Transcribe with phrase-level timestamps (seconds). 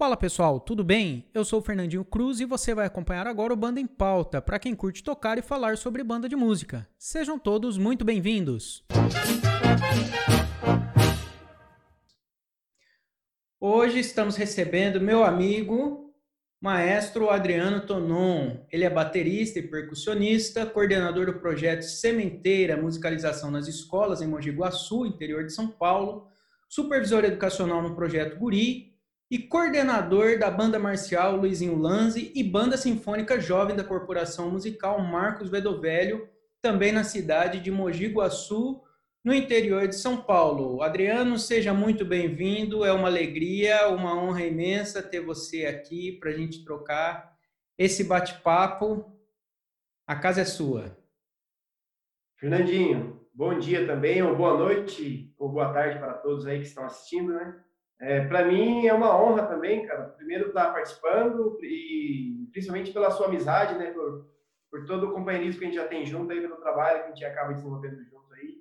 [0.00, 1.26] Fala pessoal, tudo bem?
[1.34, 4.58] Eu sou o Fernandinho Cruz e você vai acompanhar agora o Banda em Pauta, para
[4.58, 6.88] quem curte tocar e falar sobre banda de música.
[6.96, 8.82] Sejam todos muito bem-vindos!
[13.60, 16.14] Hoje estamos recebendo meu amigo,
[16.58, 18.56] maestro Adriano Tonon.
[18.72, 25.04] Ele é baterista e percussionista, coordenador do projeto Sementeira Musicalização nas Escolas em Mogi Guaçu,
[25.04, 26.26] interior de São Paulo,
[26.70, 28.90] supervisor educacional no projeto Guri
[29.30, 35.48] e coordenador da banda marcial Luizinho Lanzi e banda sinfônica jovem da Corporação Musical Marcos
[35.48, 36.28] Vedovelho,
[36.60, 38.82] também na cidade de Mogi Guaçu,
[39.22, 40.82] no interior de São Paulo.
[40.82, 46.34] Adriano, seja muito bem-vindo, é uma alegria, uma honra imensa ter você aqui para a
[46.34, 47.36] gente trocar
[47.78, 49.16] esse bate-papo.
[50.08, 50.98] A casa é sua.
[52.36, 56.84] Fernandinho, bom dia também, ou boa noite, ou boa tarde para todos aí que estão
[56.84, 57.62] assistindo, né?
[58.00, 60.04] É, para mim é uma honra também, cara.
[60.04, 63.90] Primeiro estar tá participando e principalmente pela sua amizade, né?
[63.90, 64.26] Por,
[64.70, 67.08] por todo o companheirismo que a gente já tem junto aí, pelo trabalho que a
[67.08, 68.58] gente acaba desenvolvendo junto aí.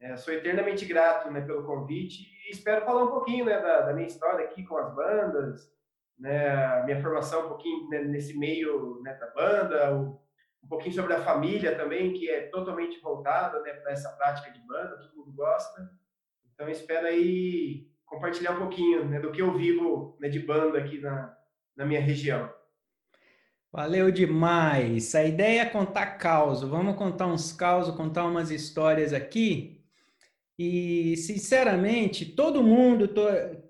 [0.00, 3.92] É, sou eternamente grato, né, pelo convite e espero falar um pouquinho, né, da, da
[3.92, 5.68] minha história aqui com as bandas,
[6.16, 10.22] né, minha formação um pouquinho né, nesse meio né, da banda, o,
[10.62, 14.64] um pouquinho sobre a família também, que é totalmente voltada, né, para essa prática de
[14.64, 15.90] banda, todo mundo gosta.
[16.54, 20.98] Então espero aí compartilhar um pouquinho né, do que eu vivo né, de banda aqui
[21.00, 21.36] na,
[21.76, 22.50] na minha região.
[23.70, 25.14] Valeu demais!
[25.14, 26.62] A ideia é contar caos.
[26.62, 29.84] Vamos contar uns causos, contar umas histórias aqui.
[30.58, 33.08] E, sinceramente, todo mundo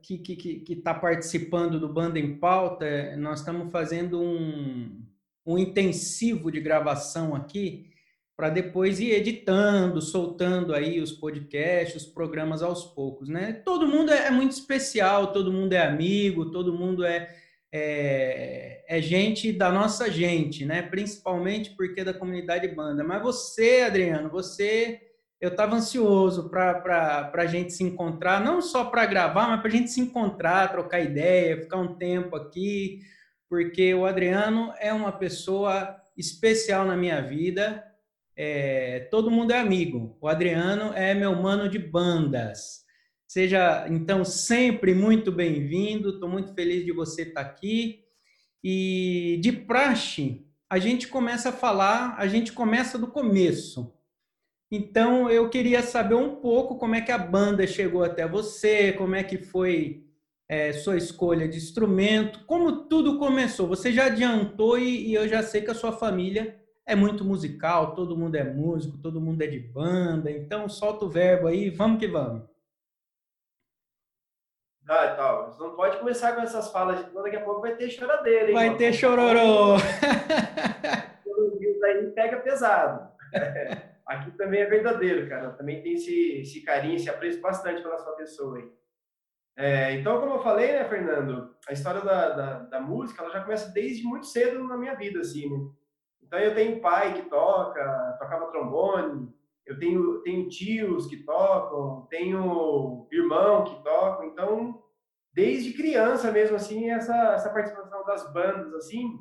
[0.00, 0.22] que
[0.70, 5.04] está tá participando do Banda em Pauta, nós estamos fazendo um,
[5.44, 7.90] um intensivo de gravação aqui
[8.38, 13.60] para depois ir editando, soltando aí os podcasts, os programas aos poucos, né?
[13.64, 17.34] Todo mundo é, é muito especial, todo mundo é amigo, todo mundo é,
[17.72, 20.82] é, é gente da nossa gente, né?
[20.82, 23.02] Principalmente porque é da comunidade banda.
[23.02, 25.00] Mas você, Adriano, você,
[25.40, 29.72] eu estava ansioso para a gente se encontrar, não só para gravar, mas para a
[29.72, 33.00] gente se encontrar, trocar ideia, ficar um tempo aqui,
[33.50, 37.87] porque o Adriano é uma pessoa especial na minha vida
[38.40, 40.16] é, todo mundo é amigo.
[40.20, 42.84] O Adriano é meu mano de bandas.
[43.26, 46.10] Seja, então, sempre muito bem-vindo.
[46.10, 48.04] Estou muito feliz de você estar tá aqui.
[48.62, 53.92] E de praxe, a gente começa a falar, a gente começa do começo.
[54.70, 59.16] Então, eu queria saber um pouco como é que a banda chegou até você, como
[59.16, 60.04] é que foi
[60.48, 63.66] é, sua escolha de instrumento, como tudo começou.
[63.66, 66.56] Você já adiantou e, e eu já sei que a sua família
[66.88, 71.10] é muito musical, todo mundo é músico, todo mundo é de banda, então solta o
[71.10, 72.48] verbo aí, vamos que vamos.
[74.88, 75.42] Ah, tá.
[75.42, 78.54] Você não pode começar com essas falas, senão daqui a pouco vai ter choradeira, hein?
[78.54, 79.76] Vai ter chororô.
[81.84, 83.12] aí pega pesado.
[84.06, 85.50] Aqui também é verdadeiro, cara.
[85.50, 88.72] Também tem esse, esse carinho, esse apreço bastante pela sua pessoa aí.
[89.58, 93.42] É, então, como eu falei, né, Fernando, a história da, da, da, música, ela já
[93.42, 95.70] começa desde muito cedo na minha vida, assim, né?
[96.28, 99.34] Então eu tenho pai que toca, tocava trombone,
[99.64, 104.84] eu tenho, tenho tios que tocam, tenho irmão que tocam, então
[105.32, 109.18] desde criança mesmo assim essa essa participação das bandas assim,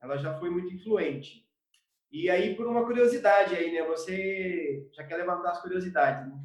[0.00, 1.46] ela já foi muito influente.
[2.10, 6.38] E aí por uma curiosidade aí, né, você já quer levantar as curiosidades, né?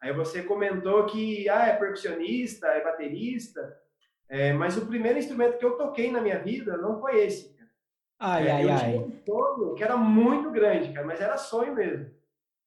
[0.00, 3.80] Aí você comentou que ah, é percussionista, é baterista,
[4.28, 7.51] é, mas o primeiro instrumento que eu toquei na minha vida não foi esse.
[8.24, 8.78] Ai, é, ai, eu ai.
[8.78, 12.08] tinha um sonho que era muito grande, cara, mas era sonho mesmo.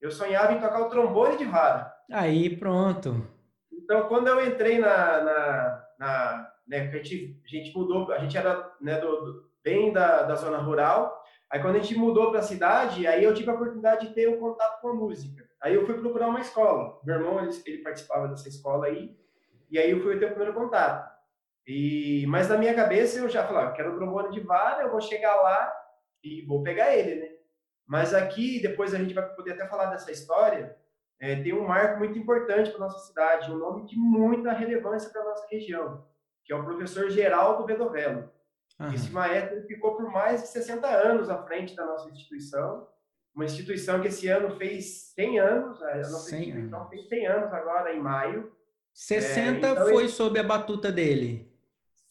[0.02, 1.96] Eu sonhava em tocar o trombone de vara.
[2.12, 3.26] Aí, pronto.
[3.72, 8.38] Então, quando eu entrei na, na, na né, a gente, a gente mudou, a gente
[8.38, 11.24] era né, do, do, bem da, da zona rural.
[11.50, 14.28] Aí, quando a gente mudou para a cidade, aí eu tive a oportunidade de ter
[14.28, 15.48] um contato com a música.
[15.62, 17.00] Aí eu fui procurar uma escola.
[17.06, 19.16] Meu irmão, ele, ele participava dessa escola aí.
[19.72, 21.15] E aí eu fui ter o primeiro contato.
[21.68, 25.02] E, mas na minha cabeça eu já falava, quero um trombone de vara, eu vou
[25.02, 25.74] chegar lá
[26.24, 27.36] e vou pegar ele, né?
[27.88, 30.76] Mas aqui, depois a gente vai poder até falar dessa história,
[31.20, 35.24] é, tem um marco muito importante para nossa cidade, um nome de muita relevância para
[35.24, 36.06] nossa região,
[36.44, 38.30] que é o professor Geraldo Vedovello.
[38.80, 38.94] Uhum.
[38.94, 42.88] Esse maestro ficou por mais de 60 anos à frente da nossa instituição,
[43.34, 46.90] uma instituição que esse ano fez 100 anos, a nossa 100 instituição anos.
[46.90, 48.52] fez 100 anos agora, em maio.
[48.94, 50.10] 60 é, então foi ele...
[50.10, 51.55] sob a batuta dele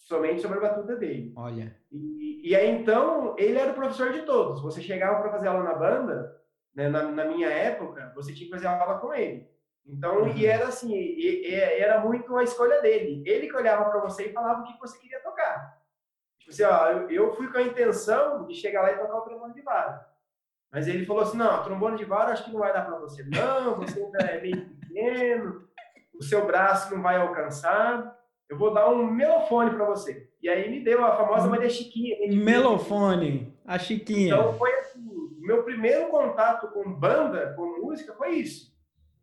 [0.04, 1.32] somente sobre a batuta dele.
[1.36, 1.76] Olha.
[1.90, 4.62] E, e aí, então, ele era o professor de todos.
[4.62, 6.40] Você chegava para fazer aula na banda,
[6.74, 9.48] né, na, na, minha época, você tinha que fazer aula com ele.
[9.86, 10.36] Então, uhum.
[10.36, 13.22] e era assim, e, e, era muito a escolha dele.
[13.26, 15.82] Ele que olhava para você e falava o que você queria tocar.
[16.38, 19.54] Tipo assim, ó, eu fui com a intenção de chegar lá e tocar o trombone
[19.54, 20.06] de vara.
[20.70, 23.22] Mas ele falou assim, não, trombone de vara acho que não vai dar para você.
[23.24, 25.68] Não, você ainda é bem pequeno,
[26.18, 28.18] o seu braço não vai alcançar.
[28.48, 30.28] Eu vou dar um melofone para você.
[30.42, 32.16] E aí me deu a famosa Maria Chiquinha.
[32.36, 34.34] Melofone, a Chiquinha.
[34.34, 35.02] Então foi assim,
[35.40, 38.74] meu primeiro contato com banda, com música, foi isso.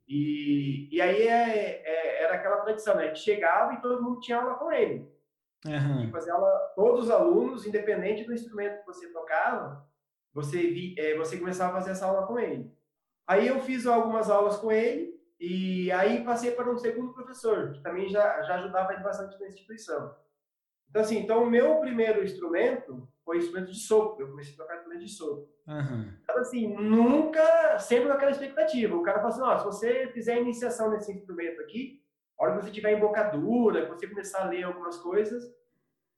[0.07, 3.03] E, e aí é, é, era aquela tradição, né?
[3.03, 5.09] A gente chegava e todo mundo tinha aula com ele.
[5.65, 6.11] Uhum.
[6.11, 9.87] Fazer aula, todos os alunos, independente do instrumento que você tocava,
[10.33, 12.71] você, vi, é, você começava a fazer essa aula com ele.
[13.27, 17.81] Aí eu fiz algumas aulas com ele e aí passei para um segundo professor, que
[17.81, 20.15] também já, já ajudava bastante na instituição.
[20.87, 24.23] Então, assim, então o meu primeiro instrumento foi instrumento de sopro.
[24.23, 25.49] Eu comecei a tocar instrumento de sopro.
[25.67, 26.13] Uhum.
[26.21, 28.95] Então, assim, nunca, sempre com aquela expectativa.
[28.95, 32.03] O cara fala assim, ó, se você fizer a iniciação nesse instrumento aqui,
[32.37, 35.43] a hora que você tiver embocadura, que você começar a ler algumas coisas,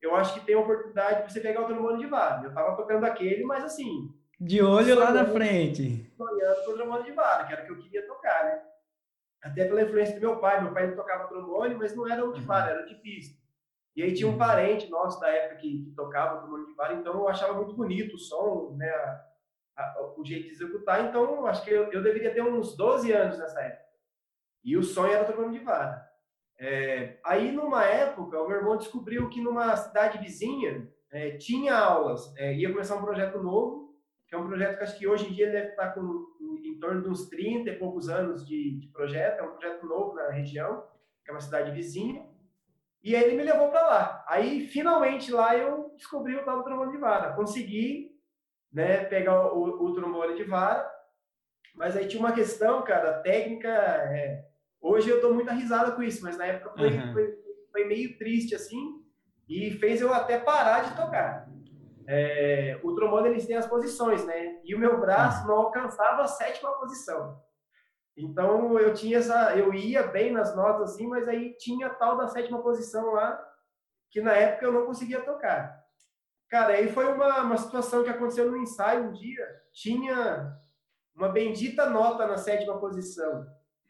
[0.02, 2.44] eu acho que tem a oportunidade de você pegar o trombone de vara.
[2.44, 4.14] Eu tava tocando aquele, mas assim...
[4.38, 6.12] De olho lá na frente.
[6.18, 8.73] Sonhando com o trombone de vara, que era o que eu queria tocar, né?
[9.44, 10.62] Até pela influência do meu pai.
[10.62, 13.38] Meu pai tocava trombone, mas não era o de vara, era de pista.
[13.96, 14.38] E aí tinha um uhum.
[14.38, 18.16] parente nosso da época que, que tocava trombone de vara, então eu achava muito bonito
[18.16, 18.90] o som, né?
[18.90, 19.26] A,
[19.78, 21.06] a, o jeito de executar.
[21.06, 23.84] Então, acho que eu, eu deveria ter uns 12 anos nessa época.
[24.64, 26.10] E o sonho era o trombone de vara.
[26.58, 32.34] É, aí, numa época, o meu irmão descobriu que numa cidade vizinha é, tinha aulas,
[32.38, 33.96] é, ia começar um projeto novo,
[34.28, 36.02] que é um projeto que acho que hoje em dia deve estar com
[36.64, 40.16] em torno de uns 30 e poucos anos de, de projeto, é um projeto novo
[40.16, 40.84] na região,
[41.24, 42.26] que é uma cidade vizinha,
[43.04, 44.26] e aí ele me levou para lá.
[44.28, 47.34] Aí, finalmente, lá eu descobri o tal do trombone de vara.
[47.34, 48.18] Consegui
[48.72, 50.90] né, pegar o, o trombone de vara,
[51.76, 54.46] mas aí tinha uma questão, cara, técnica é,
[54.84, 57.14] Hoje eu dou muita risada com isso, mas na época foi, uhum.
[57.14, 57.38] foi,
[57.72, 59.02] foi, meio triste assim
[59.48, 61.50] e fez eu até parar de tocar.
[62.08, 64.60] É, o trombone eles têm as posições, né?
[64.64, 67.42] E o meu braço não alcançava a sétima posição.
[68.16, 72.28] Então eu tinha essa, eu ia bem nas notas assim, mas aí tinha tal da
[72.28, 73.44] sétima posição lá
[74.10, 75.84] que na época eu não conseguia tocar.
[76.48, 79.44] Cara, aí foi uma, uma situação que aconteceu no ensaio um dia.
[79.72, 80.56] Tinha
[81.16, 83.48] uma bendita nota na sétima posição.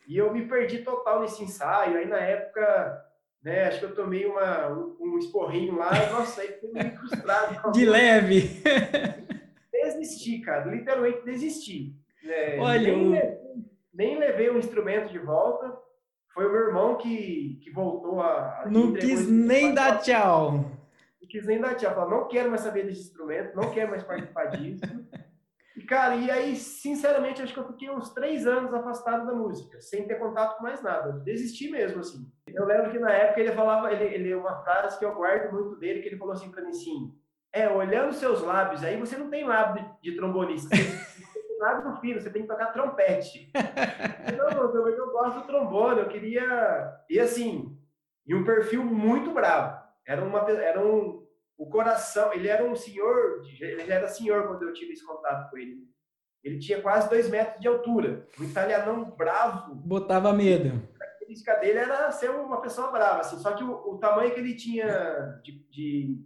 [0.07, 1.98] E eu me perdi total nesse ensaio.
[1.98, 3.06] Aí na época,
[3.43, 6.95] né, acho que eu tomei uma, um, um esporrinho lá, e, nossa, aí fui meio
[6.97, 7.71] frustrado.
[7.73, 8.61] De leve.
[9.71, 11.93] Desisti, cara, literalmente desisti.
[12.23, 12.57] Né?
[12.57, 13.37] Olha, nem, levei,
[13.93, 15.77] nem levei o instrumento de volta.
[16.33, 18.65] Foi o meu irmão que, que voltou a.
[18.71, 20.71] Não quis nem dar tchau.
[21.21, 21.93] Não quis nem dar tchau.
[21.93, 24.81] Falou, não quero mais saber desse instrumento, não quero mais participar disso.
[25.75, 29.81] E, cara, e aí, sinceramente, acho que eu fiquei uns três anos afastado da música,
[29.81, 31.13] sem ter contato com mais nada.
[31.23, 32.31] Desisti mesmo, assim.
[32.47, 35.75] Eu lembro que na época ele falava, ele, ele uma frase que eu guardo muito
[35.77, 37.11] dele, que ele falou assim para mim assim,
[37.51, 42.21] é, olhando seus lábios, aí você não tem lábio de, trombonista, você tem lábio filho,
[42.21, 43.51] você tem que tocar trompete.
[44.37, 46.99] não, eu, eu gosto do trombone, eu queria...
[47.09, 47.75] E assim,
[48.27, 49.81] e um perfil muito bravo.
[50.05, 51.22] Era, uma, era um,
[51.57, 55.50] o coração, ele era um senhor, ele já era senhor quando eu tive esse contato
[55.50, 55.88] com ele.
[56.44, 59.75] Ele tinha quase dois metros de altura, um italianão bravo.
[59.75, 60.81] Botava medo.
[60.95, 63.38] A característica dele era ser uma pessoa brava, assim.
[63.38, 66.22] Só que o, o tamanho que ele tinha de, de,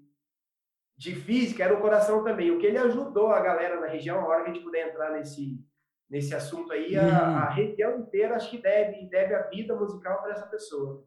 [0.98, 2.50] de, física era o coração também.
[2.50, 5.12] O que ele ajudou a galera na região, a hora que a gente puder entrar
[5.12, 5.64] nesse,
[6.10, 7.10] nesse assunto aí, a, uhum.
[7.10, 11.06] a região inteira acho que deve, deve a vida musical para essa pessoa.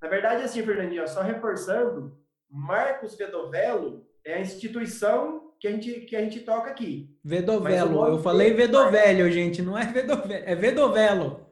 [0.00, 2.16] Na verdade, assim, Fernandinho, só reforçando,
[2.54, 7.12] Marcos Vedovelo é a instituição que a gente, que a gente toca aqui.
[7.24, 11.46] Vedovelo, eu falei Vedovelho, gente, não é Vedovelo, é Vedovelo.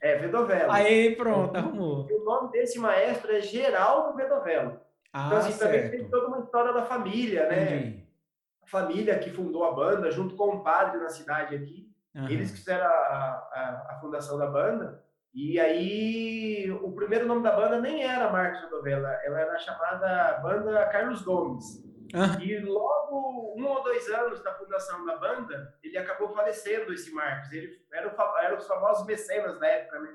[0.00, 0.72] É, Vedovelo.
[0.72, 2.08] Aí, pronto, arrumou.
[2.10, 4.80] o nome desse maestro é Geraldo Vedovelo.
[5.12, 5.72] Ah, então, assim, certo.
[5.72, 7.62] também tem toda uma história da família, né?
[7.62, 8.06] Entendi.
[8.62, 11.86] A família que fundou a banda, junto com um padre na cidade aqui.
[12.14, 12.28] Uhum.
[12.30, 15.04] Eles fizeram a, a, a fundação da banda.
[15.36, 20.86] E aí, o primeiro nome da banda nem era Marcos Rodovela, ela era chamada Banda
[20.86, 21.84] Carlos Gomes.
[22.14, 22.42] Ah.
[22.42, 27.52] E logo, um ou dois anos da fundação da banda, ele acabou falecendo, esse Marcos.
[27.52, 30.08] Ele era, o, era os famosos mecenas da época, né?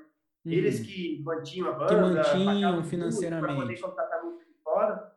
[0.44, 0.52] Uhum.
[0.52, 1.94] Eles que mantinham a banda.
[1.94, 3.46] Que mantinham financeiramente.
[3.46, 5.12] Para poder contratar de fora.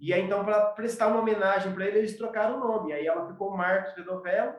[0.00, 2.94] E aí, então, para prestar uma homenagem para ele, eles trocaram o nome.
[2.94, 4.58] Aí ela ficou Marcos Vedovela.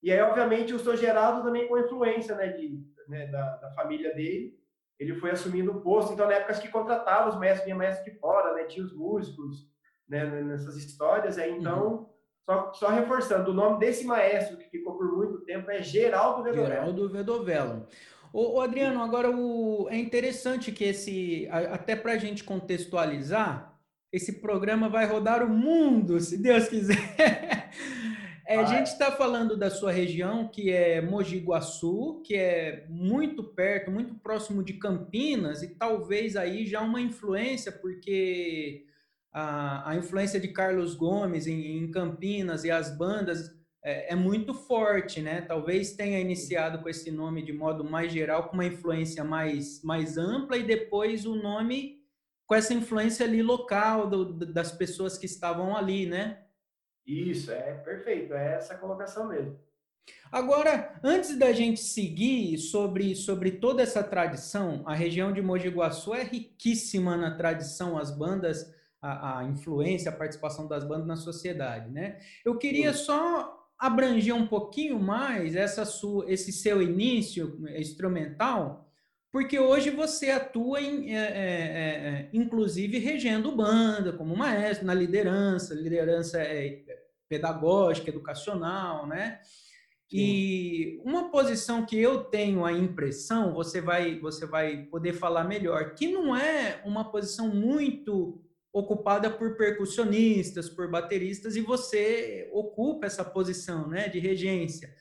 [0.00, 2.46] E aí, obviamente, o seu Geraldo também com influência, né?
[2.46, 4.58] De, né, da, da, família dele,
[4.98, 6.12] ele foi assumindo o posto.
[6.12, 9.68] Então, na época que contratava os mestres, vinha mestre de fora, né, tinha os músicos
[10.08, 11.38] né, nessas histórias.
[11.38, 12.06] Aí, então, uhum.
[12.44, 16.68] só, só reforçando, o nome desse maestro que ficou por muito tempo é Geraldo Vedovelo.
[16.68, 17.86] Geraldo Vedovelo.
[18.32, 23.74] Ô, ô, Adriano, agora o, é interessante que esse, até para a gente contextualizar,
[24.12, 26.96] esse programa vai rodar o mundo, se Deus quiser.
[28.48, 33.42] É, a gente está falando da sua região, que é Mogi Guaçu, que é muito
[33.42, 38.86] perto, muito próximo de Campinas, e talvez aí já uma influência, porque
[39.32, 43.50] a, a influência de Carlos Gomes em, em Campinas e as bandas
[43.82, 45.40] é, é, muito forte, né?
[45.40, 50.16] Talvez tenha iniciado com esse nome de modo mais geral, com uma influência mais, mais
[50.16, 51.96] ampla, e depois o nome
[52.46, 56.45] com essa influência ali local do, das pessoas que estavam ali, né?
[57.06, 59.56] Isso, é perfeito, é essa colocação mesmo.
[60.30, 66.14] Agora, antes da gente seguir sobre, sobre toda essa tradição, a região de Mogi Guaçu
[66.14, 71.90] é riquíssima na tradição, as bandas, a, a influência, a participação das bandas na sociedade,
[71.90, 72.18] né?
[72.44, 78.90] Eu queria só abranger um pouquinho mais essa sua, esse seu início instrumental,
[79.30, 84.94] porque hoje você atua, em, é, é, é, é inclusive, regendo banda, como maestro, na
[84.94, 86.82] liderança, liderança é,
[87.28, 89.40] pedagógica, educacional, né?
[90.08, 90.18] Sim.
[90.18, 95.94] E uma posição que eu tenho a impressão, você vai, você vai poder falar melhor,
[95.94, 98.40] que não é uma posição muito
[98.72, 104.94] ocupada por percussionistas, por bateristas, e você ocupa essa posição né, de regência.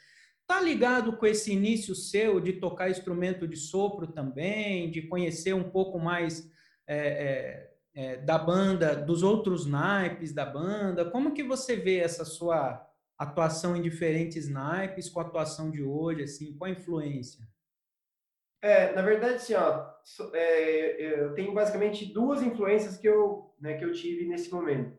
[0.47, 5.69] Tá ligado com esse início seu de tocar instrumento de sopro também, de conhecer um
[5.69, 6.49] pouco mais
[6.87, 11.09] é, é, é, da banda, dos outros naipes da banda?
[11.09, 12.85] Como que você vê essa sua
[13.17, 17.47] atuação em diferentes naipes com a atuação de hoje, assim, qual a influência?
[18.61, 19.87] É, na verdade, assim, ó,
[20.33, 24.97] é, eu tenho basicamente duas influências que eu, né, que eu tive nesse momento.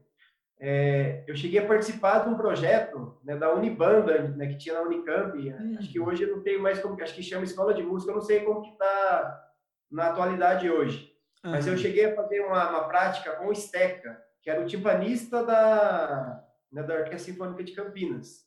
[0.59, 4.83] É, eu cheguei a participar de um projeto né, da Unibanda, né, que tinha na
[4.83, 5.37] Unicamp.
[5.37, 5.77] Hum.
[5.79, 8.17] Acho que hoje eu não tenho mais como, acho que chama Escola de Música, eu
[8.17, 9.53] não sei como que está
[9.91, 11.16] na atualidade hoje.
[11.43, 15.45] Mas eu cheguei a fazer uma, uma prática com o Steca, que era o timpanista
[15.45, 18.45] da, né, da Orquestra Sinfônica de Campinas.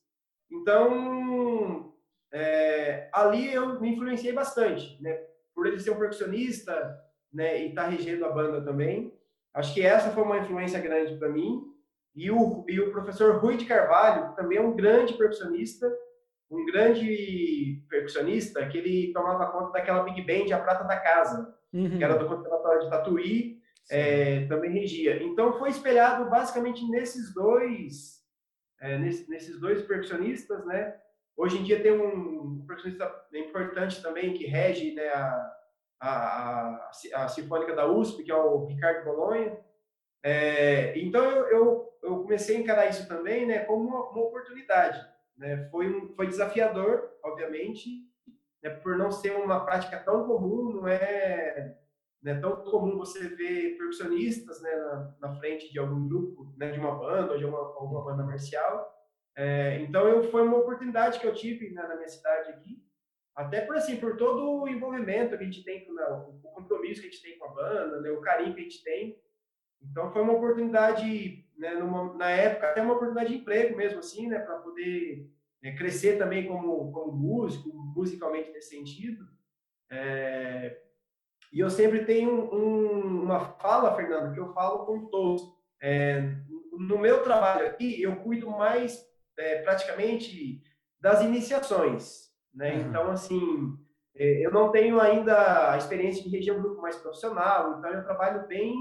[0.52, 1.94] Então,
[2.32, 5.14] é, ali eu me influenciei bastante, né?
[5.54, 7.00] Por ele ser um percussionista,
[7.34, 7.64] né?
[7.64, 9.14] E estar tá regendo a banda também.
[9.54, 11.64] Acho que essa foi uma influência grande para mim.
[12.16, 15.90] E o, e o professor Rui de Carvalho, também é um grande percussionista,
[16.50, 21.98] um grande percussionista, que ele tomava conta daquela Big Band, A Prata da Casa, uhum.
[21.98, 23.60] que era do Conservatório de Tatuí,
[23.90, 25.22] é, também regia.
[25.24, 28.24] Então, foi espelhado basicamente nesses dois,
[28.80, 30.96] é, nesses, nesses dois percussionistas, né?
[31.40, 35.56] Hoje em dia tem um percussionista importante também que rege né, a,
[36.02, 39.58] a, a, a, Sinfônica da USP, que é o Ricardo Bolonha.
[40.22, 45.00] É, então eu, eu, eu, comecei a encarar isso também né, como uma, uma oportunidade.
[45.38, 45.70] Né?
[45.72, 48.09] Foi, um, foi desafiador, obviamente,
[48.64, 51.78] né, por não ser uma prática tão comum, não é
[52.22, 56.80] né, tão comum você ver percussionistas né, na, na, frente de algum grupo, né, de
[56.80, 58.94] uma banda ou de uma, alguma banda marcial.
[59.36, 62.84] É, então, eu, foi uma oportunidade que eu tive né, na minha cidade aqui,
[63.36, 67.08] até por assim, por todo o envolvimento que a gente tem, né, o compromisso que
[67.08, 69.18] a gente tem com a banda, né, o carinho que a gente tem.
[69.82, 74.28] Então, foi uma oportunidade, né, numa, na época, até uma oportunidade de emprego mesmo, assim,
[74.28, 79.26] né, para poder né, crescer também como, como músico, musicalmente nesse sentido.
[79.92, 80.78] É,
[81.52, 85.42] e eu sempre tenho um, uma fala, Fernando, que eu falo com todos.
[85.82, 86.22] É,
[86.72, 89.04] no meu trabalho aqui, eu cuido mais
[89.38, 90.62] é, praticamente
[91.00, 92.74] das iniciações, né?
[92.76, 92.82] Uhum.
[92.82, 93.78] Então, assim,
[94.16, 98.48] é, eu não tenho ainda a experiência de região grupo mais profissional, então eu trabalho
[98.48, 98.76] bem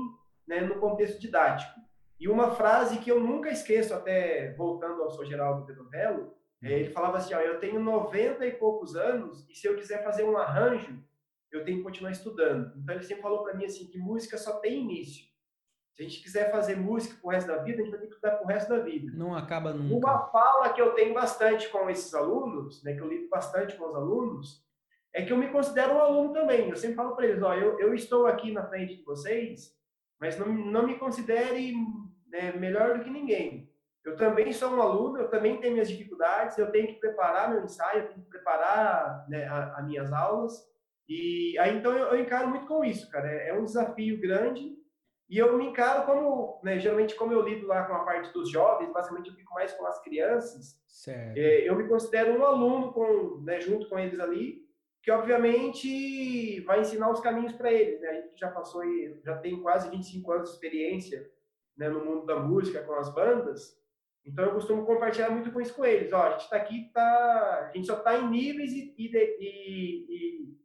[0.46, 1.78] né, no contexto didático.
[2.18, 6.90] E uma frase que eu nunca esqueço, até voltando ao São Geraldo Pedrovelo, é, ele
[6.90, 10.36] falava assim, ó, eu tenho 90 e poucos anos e se eu quiser fazer um
[10.36, 10.98] arranjo,
[11.52, 12.72] eu tenho que continuar estudando.
[12.76, 15.26] Então ele sempre falou para mim assim que música só tem início.
[15.94, 18.14] Se a gente quiser fazer música pro resto da vida, a gente vai ter que
[18.14, 19.10] estudar pro resto da vida.
[19.16, 20.06] Não acaba nunca.
[20.06, 23.88] Uma fala que eu tenho bastante com esses alunos, né, que eu lido bastante com
[23.88, 24.64] os alunos,
[25.12, 26.68] é que eu me considero um aluno também.
[26.68, 29.76] Eu sempre falo para eles, ó, eu, eu estou aqui na frente de vocês,
[30.20, 31.72] mas não, não me considere
[32.28, 33.67] né, melhor do que ninguém.
[34.04, 37.64] Eu também sou um aluno, eu também tenho minhas dificuldades, eu tenho que preparar meu
[37.64, 40.66] ensaio, eu tenho que preparar né, as minhas aulas.
[41.08, 43.30] E aí então eu, eu, encaro muito com isso, cara.
[43.30, 44.78] É, é um desafio grande,
[45.28, 48.50] e eu me encaro como, né, geralmente, como eu lido lá com a parte dos
[48.50, 50.80] jovens, basicamente eu fico mais com as crianças.
[51.36, 54.66] É, eu me considero um aluno com, né, junto com eles ali,
[55.02, 58.00] que obviamente vai ensinar os caminhos para eles.
[58.00, 58.08] Né?
[58.08, 58.82] A gente já passou,
[59.22, 61.30] já tem quase 25 anos de experiência
[61.76, 63.78] né, no mundo da música com as bandas.
[64.28, 66.12] Então eu costumo compartilhar muito com isso com eles.
[66.12, 70.58] Ó, a gente está aqui, tá, a gente só está em níveis e, e, e,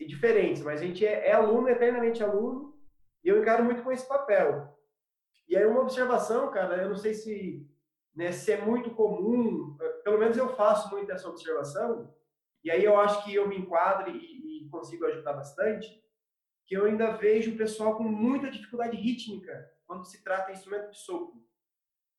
[0.00, 2.74] e, diferentes, mas a gente é, é aluno, eternamente aluno
[3.22, 4.76] e eu encaro muito com esse papel.
[5.48, 7.64] E aí uma observação, cara, eu não sei se,
[8.14, 12.12] né, se é muito comum, pelo menos eu faço muito essa observação,
[12.64, 16.02] e aí eu acho que eu me enquadro e, e consigo ajudar bastante,
[16.66, 20.90] que eu ainda vejo o pessoal com muita dificuldade rítmica quando se trata de instrumento
[20.90, 21.44] de sopro.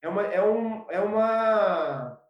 [0.02, 2.22] É uma, é um, é uma,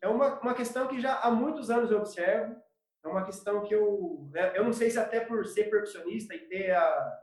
[0.00, 2.56] é uma, uma questão que já há muitos anos eu observo,
[3.04, 6.38] é uma questão que eu, né, eu não sei se até por ser percussionista e
[6.38, 7.18] ter a,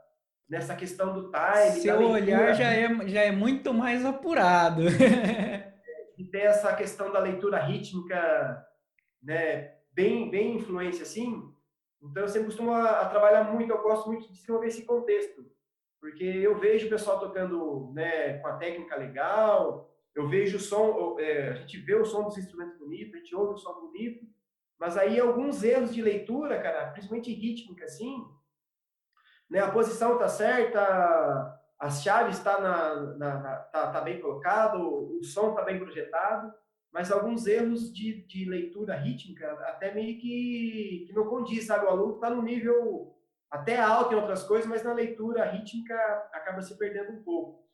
[0.48, 1.80] nessa questão do time.
[1.80, 4.82] Seu olhar já é, já é muito mais apurado.
[6.18, 8.66] e ter essa questão da leitura rítmica,
[9.22, 11.50] né, bem, bem influência assim.
[12.02, 15.44] Então eu sempre costumo a, a trabalhar muito, eu gosto muito de desenvolver esse contexto,
[16.00, 21.16] porque eu vejo o pessoal tocando, né, com a técnica legal, eu vejo o som,
[21.20, 24.26] é, a gente vê o som dos instrumentos bonito, a gente ouve o som bonito,
[24.78, 28.24] mas aí alguns erros de leitura, cara, principalmente rítmica, assim,
[29.48, 34.78] né, a posição tá certa, as chaves está na, na, na, tá, tá bem colocado,
[35.18, 36.52] o som tá bem projetado,
[36.92, 41.84] mas alguns erros de, de leitura rítmica até meio que, que não condiz, sabe?
[41.84, 43.14] O aluno está no nível
[43.50, 45.94] até alto em outras coisas, mas na leitura rítmica
[46.32, 47.68] acaba se perdendo um pouco.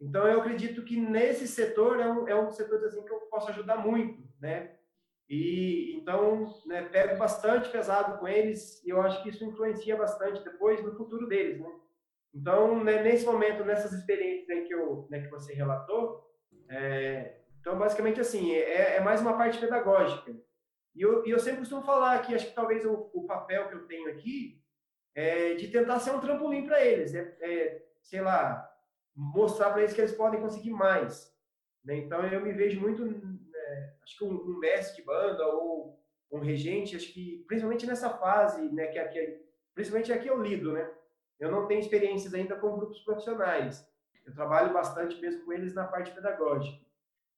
[0.00, 3.50] Então, eu acredito que nesse setor é um, é um setor assim, que eu posso
[3.50, 4.76] ajudar muito, né?
[5.28, 10.42] E então, né, pego bastante pesado com eles e eu acho que isso influencia bastante
[10.44, 11.72] depois no futuro deles, né?
[12.34, 16.28] Então, né, nesse momento, nessas experiências aí que, eu, né, que você relatou,
[16.68, 20.34] é, então, basicamente, assim, é, é mais uma parte pedagógica.
[20.94, 23.74] E eu, e eu sempre costumo falar que acho que talvez o, o papel que
[23.74, 24.61] eu tenho aqui
[25.14, 28.68] é de tentar ser um trampolim para eles, é, é, sei lá,
[29.14, 31.32] mostrar para eles que eles podem conseguir mais.
[31.84, 31.96] Né?
[31.96, 36.00] Então, eu me vejo muito, né, acho que um, um, mestre de banda ou
[36.30, 39.40] um regente, acho que principalmente nessa fase, né, que aqui,
[39.74, 40.90] principalmente aqui eu lido, né?
[41.38, 43.86] Eu não tenho experiências ainda com grupos profissionais.
[44.24, 46.80] Eu trabalho bastante mesmo com eles na parte pedagógica.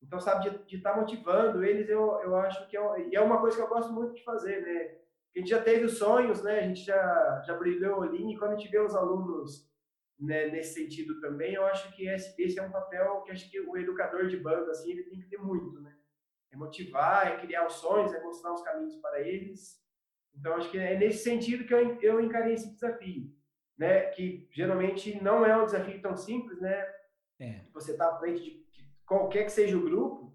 [0.02, 3.56] Então, sabe, de estar tá motivando eles, eu, eu acho que é, é uma coisa
[3.56, 5.03] que eu gosto muito de fazer, né?
[5.34, 6.60] A gente já teve os sonhos, né?
[6.60, 9.68] A gente já, já brilhou olhinho, e quando a gente vê os alunos
[10.18, 13.60] né, nesse sentido também, eu acho que esse, esse é um papel que acho que
[13.60, 15.92] o educador de banda, assim, ele tem que ter muito, né?
[16.52, 19.82] É motivar, é criar os sonhos, é mostrar os caminhos para eles.
[20.36, 23.28] Então, acho que é nesse sentido que eu, eu encarei esse desafio,
[23.76, 24.02] né?
[24.10, 26.86] Que geralmente não é um desafio tão simples, né?
[27.40, 27.62] É.
[27.73, 30.32] Você está à frente de qualquer que seja o grupo,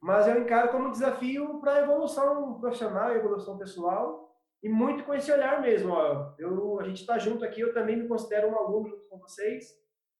[0.00, 4.29] mas eu encaro como desafio para evolução profissional, evolução pessoal
[4.62, 5.92] e muito com esse olhar mesmo.
[5.92, 6.34] Ó.
[6.38, 9.74] Eu, a gente está junto aqui, eu também me considero um aluno junto com vocês,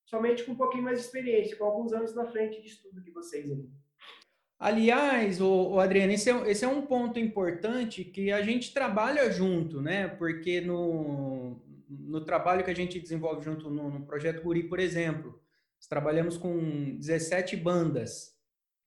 [0.05, 3.11] somente com um pouquinho mais de experiência, com alguns anos na frente de estudo que
[3.11, 3.68] vocês aí.
[4.59, 9.31] Aliás, o, o Adriano, esse é, esse é um ponto importante que a gente trabalha
[9.31, 10.07] junto, né?
[10.07, 15.40] Porque no, no trabalho que a gente desenvolve junto no, no projeto Guri, por exemplo,
[15.88, 18.38] trabalhamos com 17 bandas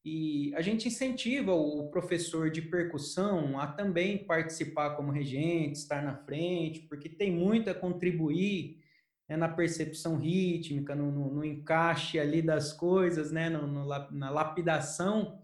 [0.06, 6.18] e a gente incentiva o professor de percussão a também participar como regente, estar na
[6.18, 8.82] frente, porque tem muito a contribuir
[9.30, 15.42] né, na percepção rítmica, no, no, no, encaixe ali das coisas, né, no, na lapidação.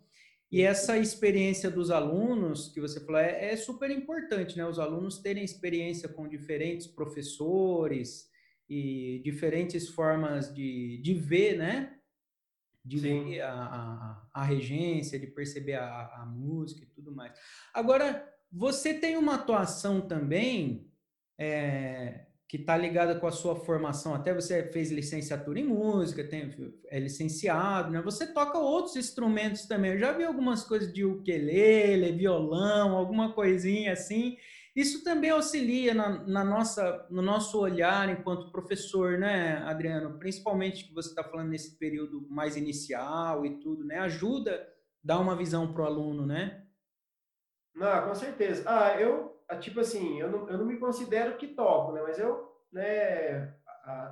[0.51, 4.65] E essa experiência dos alunos, que você falou, é, é super importante, né?
[4.65, 8.29] Os alunos terem experiência com diferentes professores,
[8.69, 11.98] e diferentes formas de, de ver, né?
[12.83, 13.25] De Sim.
[13.25, 17.33] ver a, a, a, regência, de perceber a, a música e tudo mais.
[17.73, 20.89] Agora, você tem uma atuação também
[21.37, 26.49] é, que está ligada com a sua formação, até você fez licenciatura em música, tem,
[26.87, 28.01] é licenciado, né?
[28.01, 29.91] Você toca outros instrumentos também.
[29.91, 34.35] Eu já vi algumas coisas de ukulele, violão, alguma coisinha assim.
[34.79, 40.17] Isso também auxilia na, na, nossa, no nosso olhar enquanto professor, né, Adriano?
[40.17, 43.99] Principalmente que você está falando nesse período mais inicial e tudo, né?
[43.99, 44.67] Ajuda a
[45.03, 46.65] dar uma visão para o aluno, né?
[47.75, 48.63] Não, com certeza.
[48.65, 52.01] Ah, eu, ah, tipo assim, eu não, eu não me considero que toco, né?
[52.01, 53.53] Mas eu, né,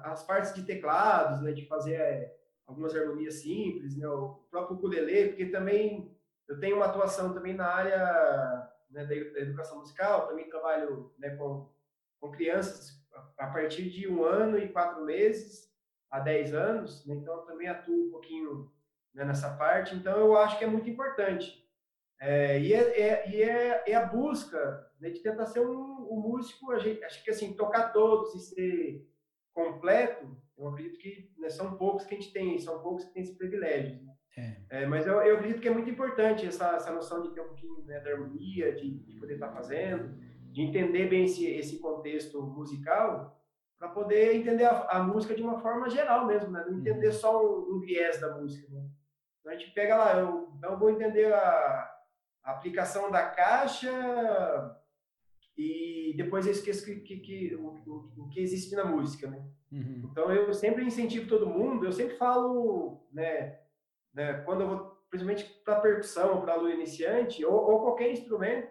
[0.04, 5.30] as partes de teclados, né, de fazer é, algumas harmonias simples, né, o próprio ukulele,
[5.30, 6.14] porque também
[6.46, 11.70] eu tenho uma atuação também na área né, da, educação musical, também trabalho né, com,
[12.20, 12.98] com crianças
[13.38, 15.68] a partir de um ano e quatro meses
[16.10, 18.72] a dez anos, né, então também atuo um pouquinho
[19.14, 21.66] né, nessa parte, então eu acho que é muito importante.
[22.20, 26.78] É, e é, é, é, é, a busca né, de tentar ser um, um músico,
[26.80, 29.08] gente, acho que assim, tocar todos e ser
[29.54, 33.22] completo, eu acredito que né, são poucos que a gente tem, são poucos que têm
[33.22, 34.04] esse privilégio.
[34.04, 34.17] Né?
[34.38, 34.56] É.
[34.70, 37.48] É, mas eu, eu acredito que é muito importante essa, essa noção de ter um
[37.48, 40.16] pouquinho né, da harmonia, de, de poder estar fazendo,
[40.52, 43.36] de entender bem esse, esse contexto musical,
[43.80, 46.66] para poder entender a, a, música de uma forma geral mesmo, né?
[46.68, 47.14] Não entender uhum.
[47.14, 48.88] só um, um, viés da música, né?
[49.40, 51.92] Então a gente pega lá, eu, então eu vou entender a,
[52.44, 53.92] a, aplicação da caixa
[55.56, 59.48] e depois eu esqueço que, que, que o, o, o, que existe na música, né?
[59.72, 60.10] Uhum.
[60.12, 63.60] Então eu sempre incentivo todo mundo, eu sempre falo, né,
[64.18, 68.68] né quando eu vou, principalmente para percussão, para aluno iniciante ou, ou qualquer instrumento,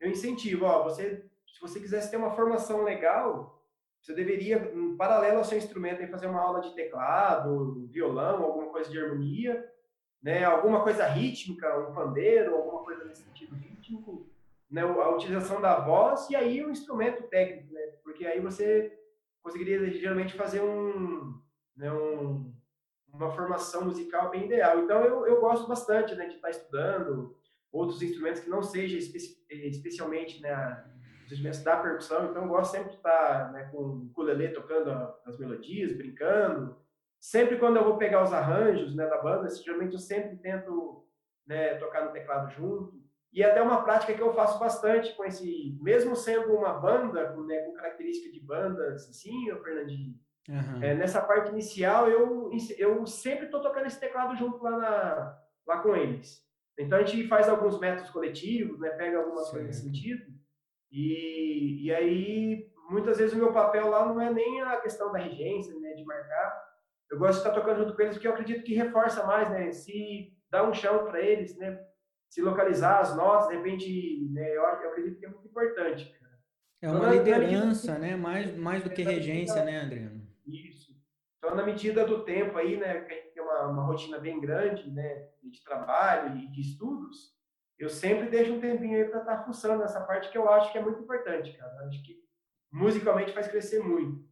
[0.00, 3.60] eu incentivo, ó, você, se você quisesse ter uma formação legal,
[4.00, 8.88] você deveria, em paralelo ao seu instrumento, fazer uma aula de teclado, violão, alguma coisa
[8.88, 9.68] de harmonia,
[10.22, 10.44] né?
[10.44, 14.30] alguma coisa rítmica, um pandeiro, alguma coisa nesse sentido rítmico,
[14.70, 14.82] né?
[14.82, 17.80] a utilização da voz e aí o instrumento técnico, né?
[18.04, 18.96] porque aí você
[19.42, 21.34] conseguiria geralmente fazer um,
[21.76, 21.92] né?
[21.92, 22.54] um
[23.12, 24.80] uma formação musical bem ideal.
[24.80, 27.36] Então eu, eu gosto bastante né, de estar estudando
[27.72, 29.18] outros instrumentos que não seja espe
[29.50, 30.84] especialmente né,
[31.24, 34.90] os instrumentos da percussão, então eu gosto sempre de estar né, com o ukulele tocando
[35.26, 36.76] as melodias, brincando.
[37.20, 41.04] Sempre quando eu vou pegar os arranjos né, da banda, geralmente eu sempre tento
[41.46, 43.02] né, tocar no teclado junto.
[43.32, 47.32] E é até uma prática que eu faço bastante com esse, mesmo sendo uma banda
[47.32, 50.14] com, né, com característica de bandas, assim, o Fernandinho.
[50.48, 50.82] Uhum.
[50.82, 55.82] É, nessa parte inicial, eu, eu sempre estou tocando esse teclado junto lá, na, lá
[55.82, 56.42] com eles.
[56.78, 60.24] Então a gente faz alguns métodos coletivos, né, pega algumas coisas nesse sentido.
[60.90, 65.18] E, e aí, muitas vezes, o meu papel lá não é nem a questão da
[65.18, 66.68] regência, né, de marcar.
[67.10, 69.72] Eu gosto de estar tocando junto com eles porque eu acredito que reforça mais, né?
[69.72, 71.78] Se dá um chão para eles, né?
[72.30, 76.04] Se localizar as notas, de repente, né, eu, eu acredito que é muito importante.
[76.20, 76.38] Cara.
[76.82, 78.14] É uma então, liderança, né?
[78.14, 80.17] Mais, mais do que regência, né, Adriano?
[81.38, 84.40] Então, na medida do tempo aí, né, que a gente tem uma, uma rotina bem
[84.40, 87.36] grande, né, de trabalho e de estudos,
[87.78, 90.72] eu sempre deixo um tempinho aí para estar tá funcionando nessa parte que eu acho
[90.72, 91.72] que é muito importante, cara.
[91.80, 92.20] Eu acho que
[92.72, 94.28] musicalmente faz crescer muito.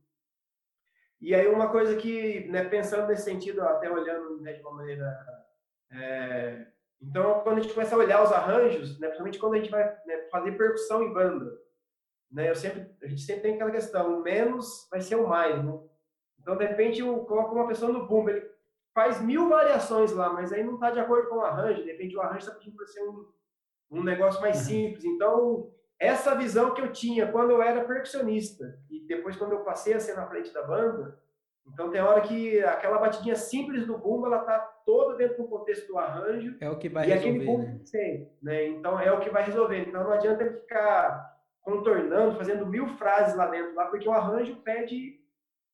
[1.21, 5.17] E aí uma coisa que, né, pensando nesse sentido, até olhando né, de uma maneira,
[5.91, 6.67] é...
[7.01, 9.85] então quando a gente começa a olhar os arranjos, né, principalmente quando a gente vai
[10.07, 11.57] né, fazer percussão em banda,
[12.31, 15.65] né, eu sempre, a gente sempre tem aquela questão, o menos vai ser o mais,
[15.65, 15.73] né?
[16.47, 18.49] Então de repente eu coloco uma pessoa no boom, ele
[18.95, 22.17] faz mil variações lá, mas aí não está de acordo com o arranjo, de repente
[22.17, 23.27] o arranjo está pedindo para ser um
[23.91, 24.65] um negócio mais uhum.
[24.65, 25.05] simples.
[25.05, 29.95] Então, essa visão que eu tinha quando eu era percussionista e depois quando eu passei
[29.95, 31.19] a ser na frente da banda,
[31.67, 35.89] então tem hora que aquela batidinha simples do bumbo, ela tá toda dentro do contexto
[35.89, 36.57] do arranjo.
[36.61, 37.81] É o que vai e resolver, aquele bumbo né?
[37.91, 38.69] Tem, né?
[38.69, 39.89] Então é o que vai resolver.
[39.89, 44.57] Então não adianta ele ficar contornando, fazendo mil frases lá dentro, lá, porque o arranjo
[44.57, 45.21] pede.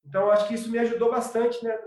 [0.04, 1.78] Então acho que isso me ajudou bastante né,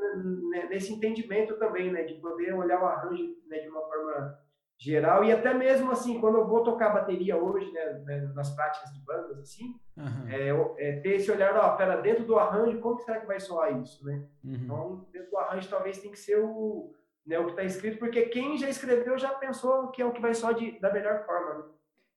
[0.52, 4.40] né, nesse entendimento também, né, de poder olhar o arranjo né, de uma forma
[4.78, 8.92] geral e até mesmo assim quando eu vou tocar bateria hoje né, né nas práticas
[8.94, 10.28] de bandas assim uhum.
[10.28, 13.82] é, é, ter esse olhar ó pera dentro do arranjo como será que vai soar
[13.82, 14.54] isso né uhum.
[14.54, 16.94] então dentro do arranjo talvez tem que ser o
[17.26, 20.22] né, o que está escrito porque quem já escreveu já pensou que é o que
[20.22, 21.64] vai soar de, da melhor forma né?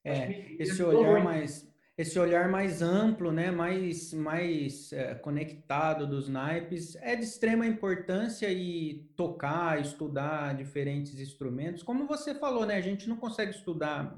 [0.04, 1.67] é, esse olhar mais
[1.98, 8.48] esse olhar mais amplo, né, mais, mais é, conectado dos naipes é de extrema importância
[8.52, 11.82] e tocar, estudar diferentes instrumentos.
[11.82, 14.16] Como você falou, né, a gente não consegue estudar.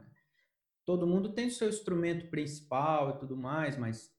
[0.85, 4.11] Todo mundo tem seu instrumento principal e tudo mais, mas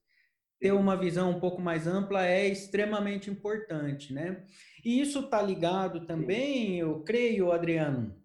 [0.58, 4.44] ter uma visão um pouco mais ampla é extremamente importante, né?
[4.84, 8.21] E isso está ligado também, eu creio, Adriano,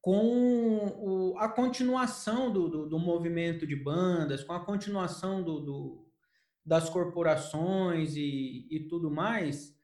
[0.00, 6.08] com o, a continuação do, do, do, movimento de bandas, com a continuação do, do
[6.64, 9.74] das corporações e, e, tudo mais,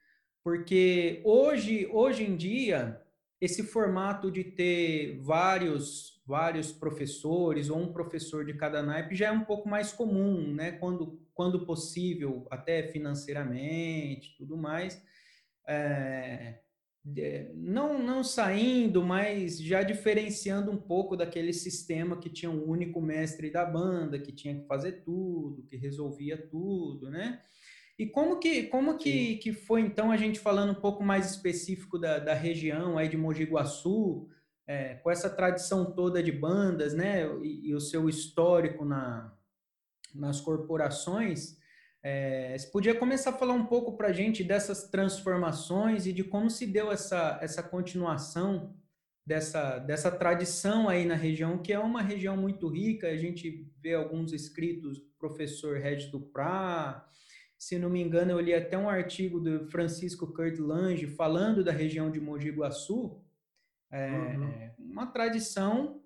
[0.43, 3.01] porque hoje, hoje em dia,
[3.41, 9.31] esse formato de ter vários, vários professores ou um professor de cada naipe já é
[9.31, 10.73] um pouco mais comum, né?
[10.73, 15.01] quando, quando possível, até financeiramente, tudo mais.
[15.67, 16.59] É,
[17.53, 23.51] não, não saindo, mas já diferenciando um pouco daquele sistema que tinha um único mestre
[23.51, 27.41] da banda, que tinha que fazer tudo, que resolvia tudo, né?
[27.97, 31.97] E como que, como que, que foi, então, a gente falando um pouco mais específico
[31.97, 34.27] da, da região aí de Mogi Guaçu,
[34.67, 39.31] é, com essa tradição toda de bandas, né, e, e o seu histórico na,
[40.13, 41.57] nas corporações,
[42.07, 46.23] é, você podia começar a falar um pouco para a gente dessas transformações e de
[46.23, 48.75] como se deu essa, essa continuação
[49.25, 53.07] dessa, dessa tradição aí na região, que é uma região muito rica.
[53.07, 57.09] A gente vê alguns escritos do professor Regis Duprá,
[57.57, 61.71] se não me engano, eu li até um artigo do Francisco Kurt Lange falando da
[61.71, 63.19] região de Mogi Guaçu,
[63.91, 64.69] é, uhum.
[64.91, 66.03] uma tradição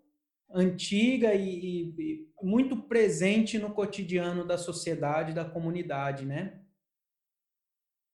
[0.49, 6.59] antiga e, e, muito presente no cotidiano da sociedade, da comunidade, né?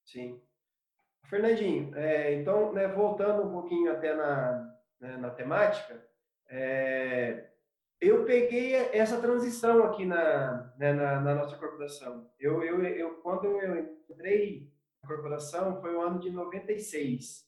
[0.04, 0.40] Sim.
[1.24, 6.06] Fernandinho, é, então, né, voltando um pouquinho até na, né, na temática,
[6.48, 7.48] é,
[8.00, 12.30] eu peguei essa transição aqui na, né, na, na, nossa corporação.
[12.38, 14.70] Eu, eu, eu, quando eu entrei
[15.02, 17.45] na corporação, foi o ano de 96.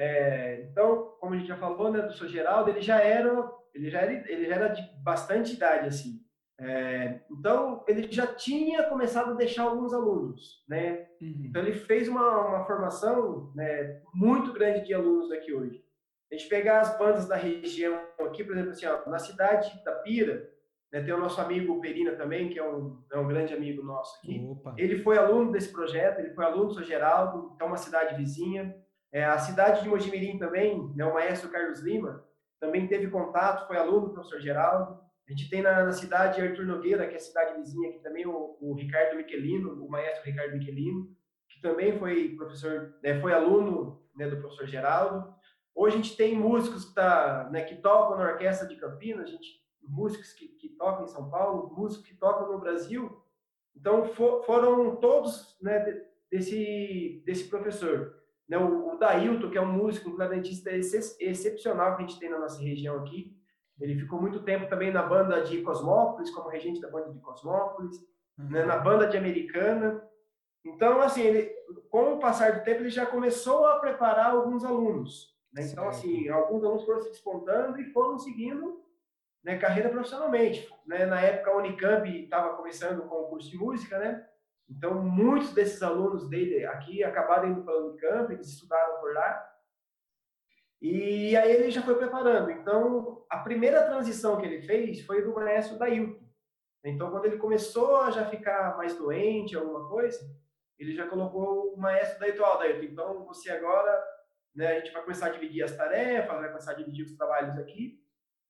[0.00, 3.90] É, então, como a gente já falou, né, do seu Geraldo, ele já era, ele
[3.90, 6.20] já era, ele já era de bastante idade, assim.
[6.60, 11.08] É, então, ele já tinha começado a deixar alguns alunos, né?
[11.20, 11.42] Uhum.
[11.46, 15.84] Então, ele fez uma, uma formação né, muito grande de alunos aqui hoje.
[16.30, 19.96] A gente pegar as bandas da região aqui, por exemplo, assim, ó, na cidade da
[19.96, 20.48] Pira,
[20.92, 24.16] né, tem o nosso amigo Perina também, que é um, é um grande amigo nosso
[24.18, 24.46] aqui.
[24.48, 24.74] Opa.
[24.78, 28.14] Ele foi aluno desse projeto, ele foi aluno do São Geraldo, que é uma cidade
[28.14, 28.76] vizinha.
[29.12, 32.24] É, a cidade de Mojimirim também, né, o maestro Carlos Lima,
[32.60, 35.00] também teve contato, foi aluno do professor Geraldo.
[35.26, 38.26] A gente tem na, na cidade Arthur Nogueira, que é a cidade vizinha aqui também,
[38.26, 41.16] o, o Ricardo Michelino, o maestro Ricardo Michelino,
[41.48, 45.34] que também foi professor, né, foi aluno né, do professor Geraldo.
[45.74, 49.30] Hoje a gente tem músicos que, tá, né, que tocam na Orquestra de Campinas, a
[49.30, 53.22] gente, músicos que, que tocam em São Paulo, músicos que tocam no Brasil.
[53.76, 58.17] Então for, foram todos né, desse, desse professor.
[58.48, 62.30] Né, o, o Dailton, que é um músico, um clarinetista excepcional que a gente tem
[62.30, 63.36] na nossa região aqui,
[63.80, 67.96] ele ficou muito tempo também na banda de Cosmópolis, como regente da banda de Cosmópolis,
[68.38, 68.50] uhum.
[68.50, 70.02] né, na banda de Americana.
[70.64, 71.54] Então, assim, ele,
[71.88, 75.36] com o passar do tempo, ele já começou a preparar alguns alunos.
[75.52, 75.62] Né?
[75.70, 78.82] Então, assim, alguns alunos foram se despontando e foram seguindo
[79.44, 80.68] né, carreira profissionalmente.
[80.86, 81.06] Né?
[81.06, 84.26] Na época, a Unicamp estava começando com o curso de música, né?
[84.68, 89.48] Então, muitos desses alunos dele aqui acabaram indo para a Unicamp, eles estudaram por lá.
[90.80, 92.50] E aí ele já foi preparando.
[92.50, 96.28] Então, a primeira transição que ele fez foi do maestro Dailton.
[96.84, 100.20] Então, quando ele começou a já ficar mais doente, alguma coisa,
[100.78, 102.44] ele já colocou o maestro Dailton.
[102.44, 104.04] Ó, Dailton, então você agora,
[104.54, 107.58] né, a gente vai começar a dividir as tarefas, vai começar a dividir os trabalhos
[107.58, 108.00] aqui.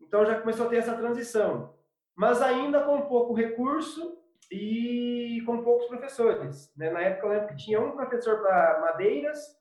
[0.01, 1.75] Então, já começou a ter essa transição.
[2.15, 4.19] Mas ainda com pouco recurso
[4.51, 6.73] e com poucos professores.
[6.77, 6.91] Né?
[6.91, 9.59] Na época, eu lembro que tinha um professor para madeiras,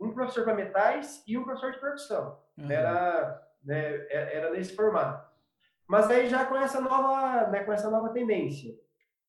[0.00, 2.38] um professor para metais e um professor de percussão.
[2.56, 2.70] Uhum.
[2.70, 5.30] Era, né, é, era nesse formato.
[5.86, 8.74] Mas aí já com essa nova, né, com essa nova tendência.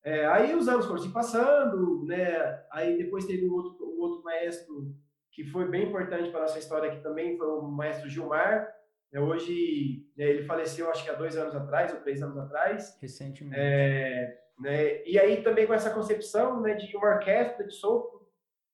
[0.03, 2.63] É, aí os anos foram se passando, né?
[2.71, 4.93] Aí depois teve um outro, um outro maestro
[5.31, 8.69] que foi bem importante para a nossa história aqui também, foi o maestro Gilmar.
[9.11, 12.97] É, hoje né, ele faleceu, acho que há dois anos atrás ou três anos atrás.
[13.01, 13.59] Recentemente.
[13.59, 18.25] É, né, e aí também com essa concepção né, de uma orquestra de sopro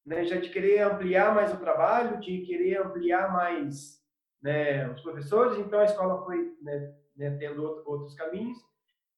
[0.06, 4.00] né, já de querer ampliar mais o trabalho, de querer ampliar mais
[4.40, 8.58] né, os professores, então a escola foi né, né, tendo outros caminhos,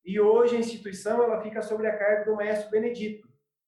[0.05, 3.27] e hoje a instituição ela fica sobre a carga do maestro Benedito,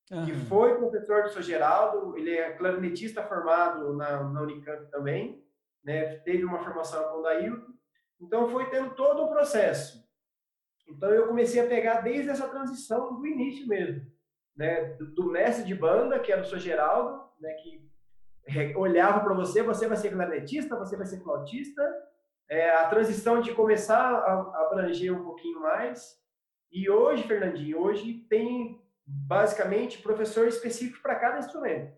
[0.10, 0.26] uhum.
[0.26, 1.44] que foi professor do Sr.
[1.44, 5.46] Geraldo, ele é clarinetista formado na, na Unicamp também,
[5.84, 7.74] né, teve uma formação com o Dailton,
[8.22, 10.03] então foi tendo todo um processo.
[10.88, 14.14] Então eu comecei a pegar desde essa transição do início mesmo
[14.56, 17.92] né, do, do, mestre de banda, que era o seu Geraldo, né, que
[18.76, 21.82] olhava para você, você vai ser clarinetista, você vai ser flautista,
[22.50, 26.22] é, a transição de começar a, a abranger um pouquinho mais.
[26.72, 31.94] E hoje, Fernandinho, hoje tem basicamente professor específico para cada instrumento.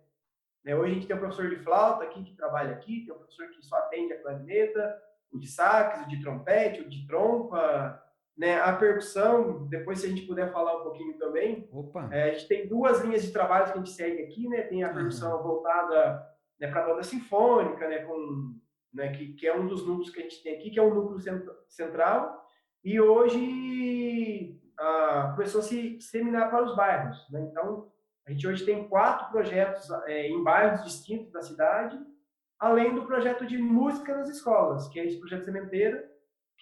[0.64, 0.76] Né?
[0.76, 3.50] Hoje a gente tem um professor de flauta aqui que trabalha aqui, tem um professor
[3.50, 8.02] que só atende a clarineta, o de sax, o de trompete, o de trompa,
[8.38, 11.68] né, a percussão, depois se a gente puder falar um pouquinho também.
[11.72, 12.10] Opa.
[12.12, 14.64] É, a gente tem duas linhas de trabalho que a gente segue aqui, né?
[14.64, 15.44] Tem a percussão uhum.
[15.44, 16.22] voltada
[16.60, 18.56] né, para a banda sinfônica, né, com,
[18.94, 20.94] né, que, que é um dos núcleos que a gente tem aqui, que é um
[20.94, 21.20] núcleo
[21.68, 22.46] central.
[22.84, 27.26] E hoje ah, começou a se disseminar para os bairros.
[27.32, 27.42] Né?
[27.50, 27.92] Então,
[28.28, 31.98] a gente hoje tem quatro projetos é, em bairros distintos da cidade,
[32.60, 36.10] além do projeto de música nas escolas, que é esse projeto Sementeira,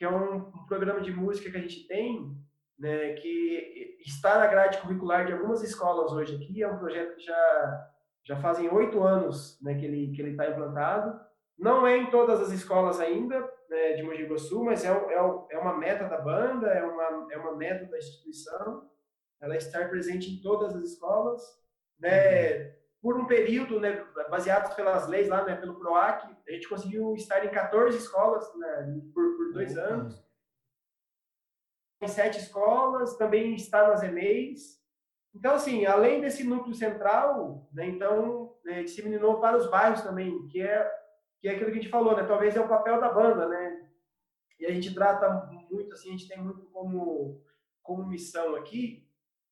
[0.04, 2.36] que é um, um, programa de música que a gente tem,
[2.78, 6.62] né, que está na grade curricular de algumas escolas hoje aqui.
[6.62, 7.90] É um projeto que já,
[8.26, 11.18] já fazem oito anos né, que ele que ele está implantado.
[11.58, 15.16] Não é em todas as escolas ainda né, de Mogi Guaçu, mas é, é,
[15.52, 18.90] é uma meta da banda, é uma, é uma meta da instituição.
[19.40, 21.42] Ela estar presente em todas as escolas.
[21.98, 26.70] Né, uhum por um período, né, baseados pelas leis lá, né, pelo PROAC, a gente
[26.70, 30.26] conseguiu estar em 14 escolas né, por, por dois anos.
[32.02, 34.82] Em sete escolas, também está nas EMEIs.
[35.36, 40.62] Então, assim, além desse núcleo central, né, então, né, disseminou para os bairros também, que
[40.62, 40.90] é,
[41.42, 43.86] que é aquilo que a gente falou, né, talvez é o papel da banda, né,
[44.62, 47.44] e a gente trata muito, assim, a gente tem muito como,
[47.82, 49.06] como missão aqui,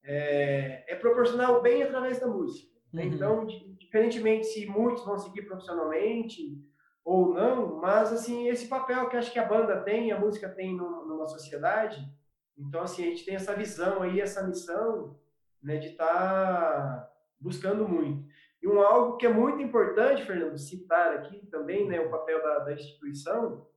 [0.03, 2.70] é, é proporcionar o bem através da música.
[2.93, 3.03] Né?
[3.03, 3.13] Uhum.
[3.13, 3.45] Então,
[3.77, 6.57] diferentemente se muitos vão seguir profissionalmente
[7.03, 10.75] ou não, mas assim esse papel que acho que a banda tem, a música tem
[10.75, 12.05] no, numa sociedade.
[12.57, 15.17] Então, assim, a gente tem essa visão aí, essa missão,
[15.63, 18.29] né, de estar tá buscando muito.
[18.61, 22.59] E um algo que é muito importante, Fernando, citar aqui também, né, o papel da,
[22.59, 23.67] da instituição.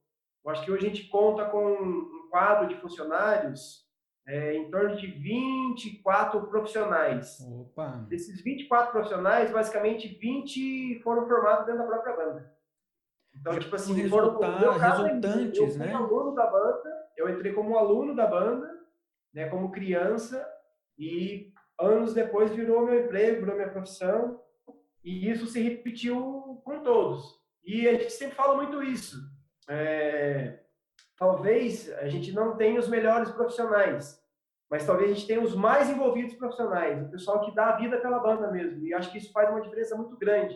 [0.45, 3.84] Eu acho que hoje a gente conta com um quadro de funcionários
[4.27, 7.41] é, em torno de 24 profissionais.
[7.41, 8.05] Opa.
[8.09, 12.55] Desses 24 profissionais, basicamente 20 foram formados dentro da própria banda.
[13.39, 15.93] Então, tipo assim, resultar, foram, resultantes, eu fui né?
[15.93, 18.71] aluno da banda, eu entrei como aluno da banda,
[19.33, 20.49] né, como criança,
[20.97, 24.41] e anos depois virou meu emprego, virou minha profissão,
[25.03, 27.39] e isso se repetiu com todos.
[27.65, 29.19] E a gente sempre fala muito isso.
[29.69, 30.61] É,
[31.17, 34.23] talvez a gente não tenha os melhores profissionais,
[34.71, 37.99] mas talvez a gente tenha os mais envolvidos profissionais, o pessoal que dá a vida
[37.99, 38.85] pela banda mesmo.
[38.85, 40.55] E acho que isso faz uma diferença muito grande.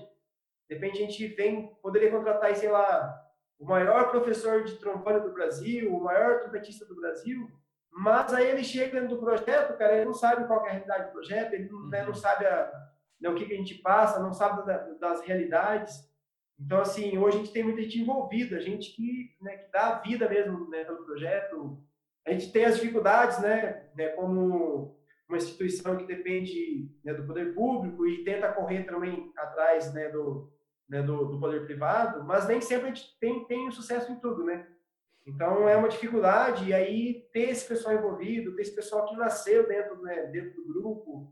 [0.69, 3.25] De repente a gente vem, poderia contratar, sei lá,
[3.59, 7.51] o maior professor de trombone do Brasil, o maior trompetista do Brasil,
[7.91, 11.07] mas aí ele chega dentro do projeto, cara, ele não sabe qual é a realidade
[11.07, 12.71] do projeto, ele não, né, não sabe a,
[13.21, 16.08] né, o que, que, a gente passa, não sabe da, das realidades.
[16.59, 19.99] Então, assim, hoje a gente tem muita gente envolvida, gente que, né, que dá a
[20.01, 21.79] vida mesmo né, pelo projeto.
[22.27, 27.55] A gente tem as dificuldades, né, né como uma instituição que depende né, do poder
[27.55, 30.51] público e tenta correr também atrás né, do,
[30.89, 34.43] né, do, do, poder privado, mas nem sempre a gente tem, tem sucesso em tudo,
[34.43, 34.67] né?
[35.27, 39.69] Então é uma dificuldade e aí ter esse pessoal envolvido, ter esse pessoal que nasceu
[39.69, 41.31] dentro, né, dentro do grupo,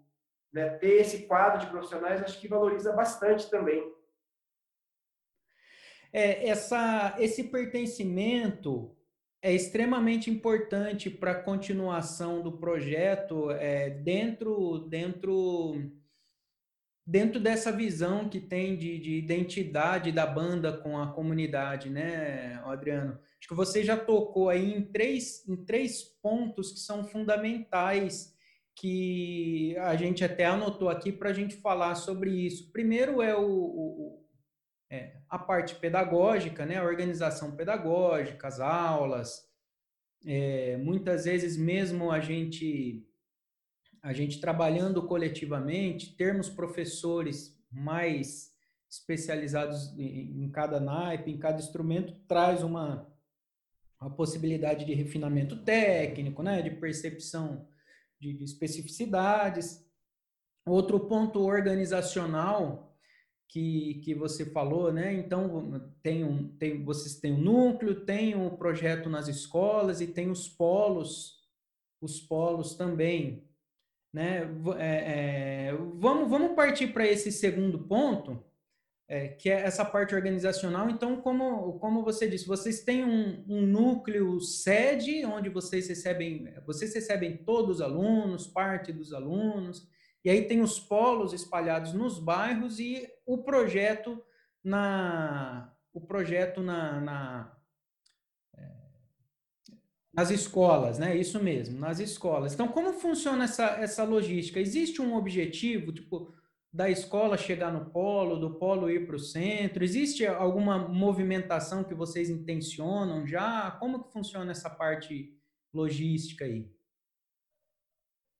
[0.52, 3.90] né, ter esse quadro de profissionais, acho que valoriza bastante também.
[6.16, 8.90] É, essa, esse pertencimento
[9.42, 15.92] é extremamente importante para a continuação do projeto é, dentro, dentro,
[17.06, 23.20] dentro dessa visão que tem de, de, identidade da banda com a comunidade, né, Adriano?
[23.38, 28.34] Acho que você já tocou aí em três, em três pontos que são fundamentais
[28.74, 32.72] que a gente até anotou aqui para a gente falar sobre isso.
[32.72, 34.25] Primeiro é o, o
[34.90, 39.48] é, a parte pedagógica, né, a organização pedagógica, as aulas,
[40.24, 43.06] é, muitas vezes mesmo a gente
[44.02, 48.54] a gente trabalhando coletivamente, termos professores mais
[48.88, 53.12] especializados em, cada naipe, em cada instrumento, traz uma,
[54.00, 57.68] uma possibilidade de refinamento técnico, né, de percepção
[58.20, 59.84] de, de especificidades.
[60.64, 62.85] Outro ponto organizacional
[63.48, 65.14] que, que você falou, né?
[65.14, 70.30] Então, tem um, tem, vocês têm um núcleo, tem um projeto nas escolas e tem
[70.30, 71.36] os polos,
[72.00, 73.44] os polos também,
[74.12, 74.48] né?
[74.78, 78.42] É, é, vamos, vamos partir para esse segundo ponto,
[79.08, 80.90] é, que é essa parte organizacional.
[80.90, 86.92] Então, como, como você disse, vocês têm um, um núcleo sede, onde vocês recebem, vocês
[86.92, 89.88] recebem todos os alunos, parte dos alunos,
[90.26, 94.20] e aí tem os polos espalhados nos bairros e o projeto
[94.62, 97.56] na o projeto na, na
[98.58, 98.72] é,
[100.12, 101.16] nas escolas, né?
[101.16, 102.52] Isso mesmo, nas escolas.
[102.52, 104.58] Então, como funciona essa, essa logística?
[104.58, 106.34] Existe um objetivo, tipo,
[106.72, 109.84] da escola chegar no polo, do polo ir para o centro?
[109.84, 113.70] Existe alguma movimentação que vocês intencionam já?
[113.78, 115.38] Como que funciona essa parte
[115.72, 116.68] logística aí?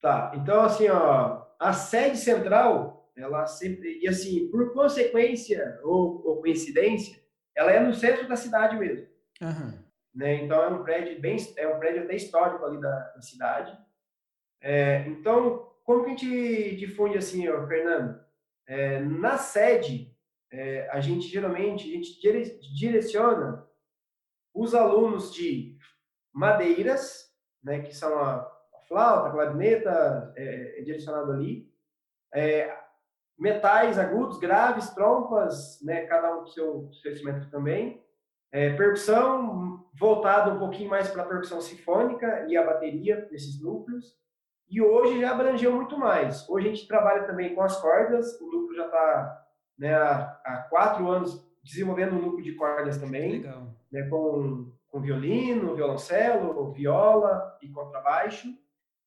[0.01, 6.40] Tá, então assim, ó, a sede central, ela sempre, e assim, por consequência ou, ou
[6.40, 7.21] coincidência,
[7.55, 9.07] ela é no centro da cidade mesmo.
[9.40, 9.79] Uhum.
[10.14, 10.42] Né?
[10.45, 13.77] Então é um prédio bem, é um prédio até histórico ali da, da cidade.
[14.61, 18.21] É, então, como que a gente difunde assim, ó, Fernando?
[18.66, 20.14] É, na sede,
[20.51, 22.21] é, a gente geralmente a gente
[22.75, 23.66] direciona
[24.55, 25.77] os alunos de
[26.33, 27.31] madeiras,
[27.62, 28.56] né, que são a
[28.88, 31.70] flauta, clarineta é, é direcionado ali.
[32.34, 32.76] É,
[33.39, 38.03] metais agudos, graves, trompas, né, cada um com seu, seu instrumento também.
[38.51, 44.16] É, percussão voltada um pouquinho mais para a percussão sinfônica e a bateria desses núcleos.
[44.68, 46.49] E hoje já abrangeu muito mais.
[46.49, 48.41] Hoje a gente trabalha também com as cordas.
[48.41, 49.47] O núcleo já está
[49.78, 53.43] né, há, há, quatro anos desenvolvendo um núcleo de cordas também.
[53.43, 53.74] Legal.
[53.93, 58.49] Né, com, com violino, violoncelo, viola e contrabaixo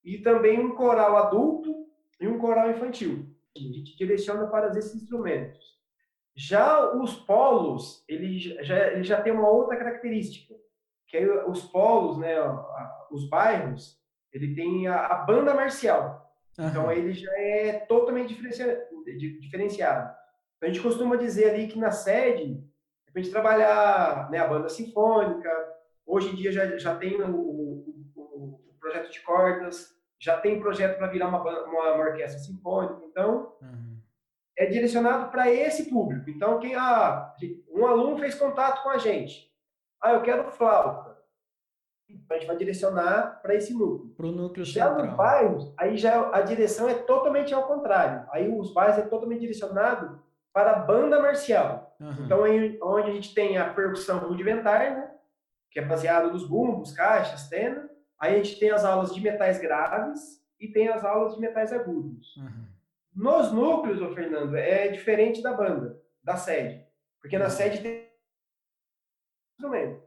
[0.03, 1.87] e também um coral adulto
[2.19, 3.25] e um coral infantil.
[3.55, 5.77] A gente direciona para esses instrumentos.
[6.35, 10.55] Já os polos, ele já, ele já tem uma outra característica,
[11.07, 12.35] que é os polos, né,
[13.11, 13.99] os bairros,
[14.31, 16.33] ele tem a, a banda marcial.
[16.57, 16.67] Uhum.
[16.67, 20.09] Então ele já é totalmente diferenciado.
[20.59, 22.63] Então, a gente costuma dizer ali que na sede,
[23.07, 25.49] a gente trabalhar né, a banda sinfônica,
[26.05, 27.58] hoje em dia já, já tem o
[28.89, 33.97] projeto de cordas, já tem projeto para virar uma, uma, uma, orquestra sinfônica, então uhum.
[34.57, 36.29] é direcionado para esse público.
[36.29, 37.33] Então, quem ah,
[37.71, 39.49] um aluno fez contato com a gente,
[40.01, 41.17] ah, eu quero flauta,
[42.29, 44.13] a gente vai direcionar para esse núcleo.
[44.15, 45.05] Para o núcleo já central.
[45.05, 48.27] nos bairros, aí já a direção é totalmente ao contrário.
[48.31, 50.19] Aí os bairros é totalmente direcionado
[50.51, 51.95] para a banda marcial.
[51.99, 52.25] Uhum.
[52.25, 55.11] Então, aí, onde a gente tem a percussão rudimentar, né?
[55.71, 57.88] que é baseada nos bumbos, caixas, tena.
[58.19, 61.71] Aí a gente tem as aulas de metais graves e tem as aulas de metais
[61.71, 62.35] agudos.
[62.37, 62.67] Uhum.
[63.15, 66.85] Nos núcleos, ô Fernando, é diferente da banda, da sede.
[67.21, 67.51] Porque na uhum.
[67.51, 68.09] sede tem
[69.53, 70.03] instrumento.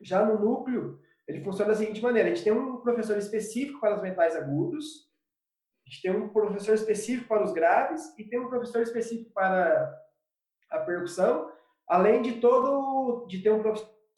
[0.00, 3.96] Já no núcleo, ele funciona da seguinte maneira: a gente tem um professor específico para
[3.96, 5.08] os metais agudos,
[5.86, 9.94] a gente tem um professor específico para os graves e tem um professor específico para
[10.70, 11.50] a percussão,
[11.86, 13.62] além de todo de ter um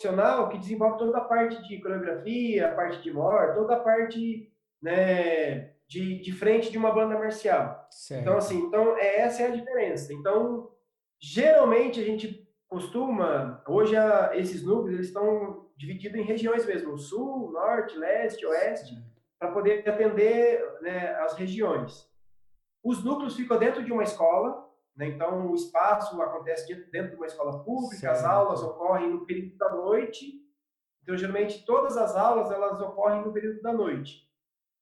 [0.00, 4.50] profissional que desenvolve toda a parte de coreografia, a parte de mor, toda a parte
[4.82, 7.86] né, de, de frente de uma banda marcial.
[7.90, 8.22] Certo.
[8.22, 10.12] Então assim, então é, essa é a diferença.
[10.14, 10.70] Então
[11.20, 17.52] geralmente a gente costuma hoje a, esses núcleos eles estão divididos em regiões mesmo, sul,
[17.52, 18.94] norte, leste, oeste,
[19.38, 22.08] para poder atender né, as regiões.
[22.82, 27.26] Os núcleos ficam dentro de uma escola, né, então o espaço acontece dentro de uma
[27.26, 28.16] escola pública, certo.
[28.16, 30.40] as aulas ocorrem no período da noite,
[31.02, 34.28] então geralmente todas as aulas elas ocorrem no período da noite.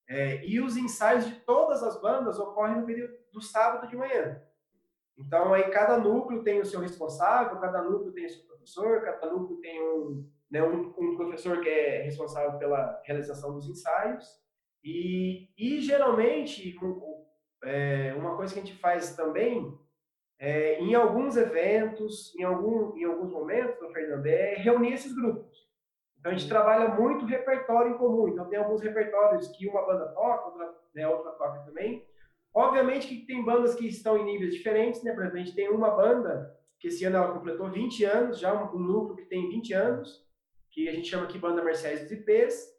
[0.08, 4.42] É, e os ensaios de todas as bandas ocorrem no período do sábado de manhã.
[5.18, 9.30] Então, aí cada núcleo tem o seu responsável, cada núcleo tem o seu professor, cada
[9.30, 14.26] núcleo tem um, né, um, um professor que é responsável pela realização dos ensaios.
[14.82, 17.24] E, e geralmente, um,
[17.64, 19.76] é, uma coisa que a gente faz também,
[20.38, 25.66] é, em alguns eventos, em, algum, em alguns momentos, Fernando, é reunir esses grupos.
[26.18, 28.28] Então, a gente trabalha muito repertório em comum.
[28.28, 32.06] Então, tem alguns repertórios que uma banda toca, outra, né, outra toca também.
[32.54, 35.12] Obviamente que tem bandas que estão em níveis diferentes, né?
[35.12, 38.52] Por exemplo, a gente tem uma banda que esse ano ela completou 20 anos, já
[38.52, 40.26] um, um núcleo que tem 20 anos,
[40.70, 42.76] que a gente chama aqui Banda Marciais dos IPs.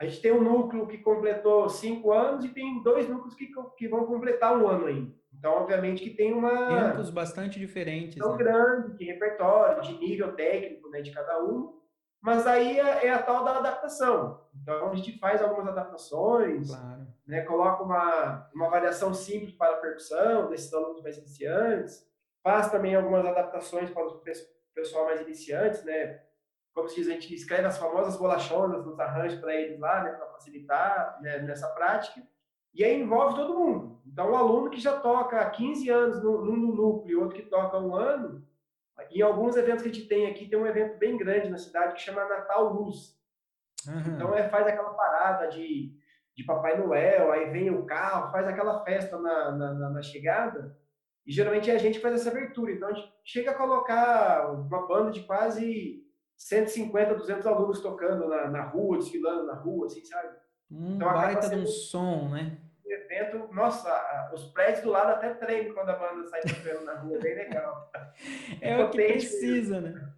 [0.00, 3.88] A gente tem um núcleo que completou 5 anos e tem dois núcleos que, que
[3.88, 5.19] vão completar um ano ainda.
[5.40, 6.90] Então, obviamente que tem uma...
[6.92, 8.18] Tempos bastante diferentes.
[8.18, 8.44] Tão né?
[8.44, 11.80] grande, de repertório, de nível técnico né, de cada um.
[12.20, 14.44] Mas aí é, é, a tal da adaptação.
[14.54, 17.06] Então, a gente faz algumas adaptações, claro.
[17.26, 22.06] né, coloca uma, uma variação simples para a percussão, desses alunos mais iniciantes,
[22.42, 24.22] faz também algumas adaptações para o
[24.74, 26.20] pessoal mais iniciantes, né?
[26.74, 30.12] Como se diz, a gente escreve as famosas bolachonas nos arranjos para eles lá, né,
[30.12, 32.22] para facilitar né, nessa prática.
[32.72, 34.00] E aí envolve todo mundo.
[34.06, 37.76] Então, o aluno que já toca há 15 anos num, num núcleo, outro que toca
[37.76, 38.44] há um ano,
[39.10, 41.94] em alguns eventos que a gente tem aqui, tem um evento bem grande na cidade
[41.94, 43.18] que chama Natal Luz.
[43.86, 44.14] Uhum.
[44.14, 45.94] Então, é, faz aquela parada de,
[46.36, 50.76] de Papai Noel, aí vem o carro, faz aquela festa na, na, na chegada,
[51.26, 52.72] e geralmente é a gente que faz essa abertura.
[52.72, 56.04] Então, a gente chega a colocar uma banda de quase
[56.36, 60.36] 150, 200 alunos tocando na, na rua, desfilando na rua, assim, sabe?
[60.70, 62.56] Um então, baita de um som, né?
[62.92, 67.18] evento, nossa, os prédios do lado até tremem quando a banda sai tocando na rua,
[67.18, 67.90] bem legal.
[68.60, 70.12] É, é o que precisa, né?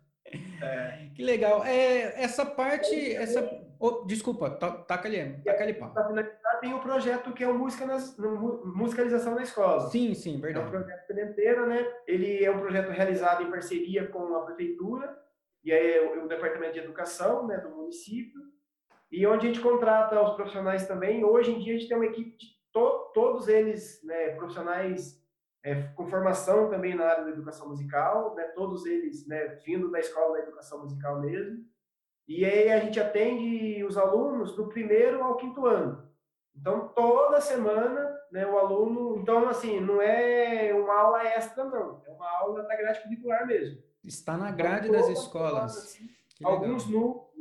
[0.62, 1.08] É.
[1.14, 1.64] Que legal.
[1.64, 3.42] É, essa parte, essa...
[3.78, 5.92] Oh, desculpa, taca ali, taca ali pau.
[5.92, 9.90] Para finalizar, tem o projeto que é o música nas, musicalização na escola.
[9.90, 10.64] Sim, sim, verdade.
[10.64, 11.92] É um projeto sementeiro, né?
[12.06, 15.18] Ele é um projeto realizado em parceria com a prefeitura
[15.64, 18.40] e aí o, o departamento de educação, né, do município
[19.12, 21.22] e onde a gente contrata os profissionais também.
[21.22, 25.22] Hoje em dia a gente tem uma equipe de to, todos eles né, profissionais
[25.62, 30.00] é, com formação também na área da educação musical, né, todos eles né, vindo da
[30.00, 31.62] escola da educação musical mesmo.
[32.26, 36.10] E aí a gente atende os alunos do primeiro ao quinto ano.
[36.56, 39.18] Então, toda semana, né, o aluno...
[39.18, 42.02] Então, assim, não é uma aula extra, não.
[42.06, 43.82] É uma aula da grade curricular mesmo.
[44.04, 45.76] Está na então, grade então, das escolas.
[45.76, 46.08] Assim,
[46.44, 47.31] alguns núcleos,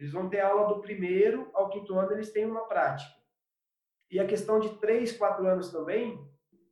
[0.00, 3.20] eles vão ter aula do primeiro ao quinto ano, eles têm uma prática.
[4.10, 6.18] E a questão de três, quatro anos também,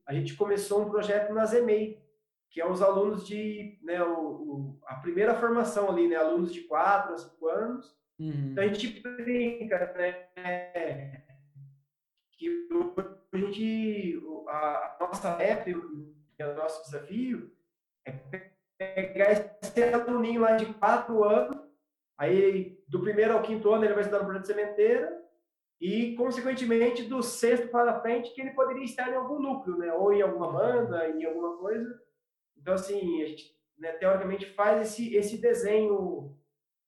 [0.06, 2.02] a gente começou um projeto na ZEMEI,
[2.50, 6.62] que é os alunos de, né, o, o, a primeira formação ali, né, alunos de
[6.62, 7.94] quatro a cinco anos.
[8.18, 8.52] Uhum.
[8.52, 11.22] Então a gente brinca, né,
[12.32, 12.68] que
[13.32, 17.52] a gente, a, nossa meta, o nosso desafio
[18.06, 18.12] é
[18.78, 21.57] pegar esse aluninho lá de quatro anos,
[22.18, 25.18] aí do primeiro ao quinto ano ele vai estudar no projeto sementeira,
[25.80, 29.92] e, consequentemente, do sexto para frente, que ele poderia estar em algum núcleo, né?
[29.92, 32.02] Ou em alguma banda, em alguma coisa.
[32.56, 36.36] Então, assim, a gente, né, teoricamente, faz esse, esse desenho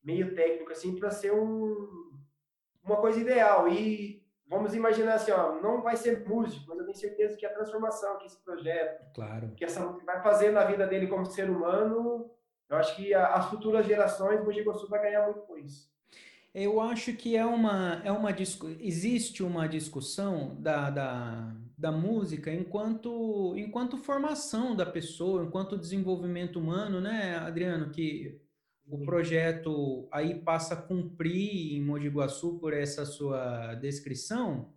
[0.02, 2.10] meio técnico, assim, para ser um,
[2.82, 3.68] uma coisa ideal.
[3.68, 7.54] E vamos imaginar assim, ó, não vai ser músico, mas eu tenho certeza que a
[7.54, 9.52] transformação que esse projeto, claro.
[9.54, 12.28] que essa vai fazer na vida dele como ser humano,
[12.70, 15.90] eu acho que as futuras gerações, Mogi Guaçu vai ganhar muito com isso.
[16.54, 18.30] Eu acho que é uma, é uma
[18.80, 27.00] existe uma discussão da, da, da música enquanto, enquanto formação da pessoa, enquanto desenvolvimento humano,
[27.00, 27.90] né, Adriano?
[27.90, 28.40] Que
[28.86, 34.72] o projeto aí passa a cumprir em Mogi Guaçu por essa sua descrição,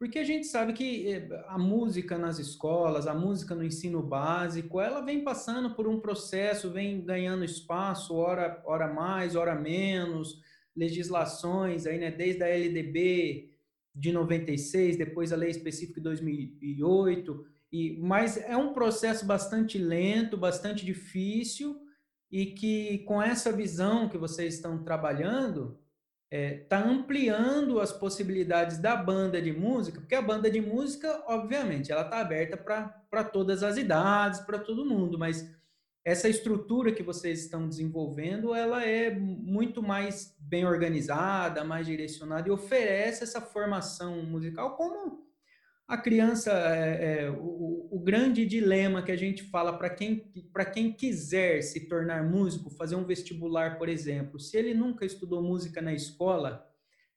[0.00, 4.80] porque a gente sabe que eh, a música nas escolas, a música no ensino básico,
[4.80, 10.40] ela vem passando por um processo, vem ganhando espaço, hora, hora mais, hora menos,
[10.74, 13.50] legislações aí, né, desde a LDB
[13.94, 20.34] de 96, depois a lei específica de 2008, e mas é um processo bastante lento,
[20.34, 21.78] bastante difícil
[22.32, 25.78] e que com essa visão que vocês estão trabalhando
[26.30, 31.24] está é, tá ampliando as possibilidades da banda de música, porque a banda de música,
[31.26, 35.52] obviamente, ela está aberta para todas as idades, para todo mundo, mas
[36.04, 42.52] essa estrutura que vocês estão desenvolvendo, ela é muito mais bem organizada, mais direcionada e
[42.52, 45.29] oferece essa formação musical como
[45.90, 50.32] a criança, é, é, o, o, grande dilema que a gente fala para quem,
[50.72, 55.82] quem quiser se tornar músico, fazer um vestibular, por exemplo, se ele nunca estudou música
[55.82, 56.64] na escola,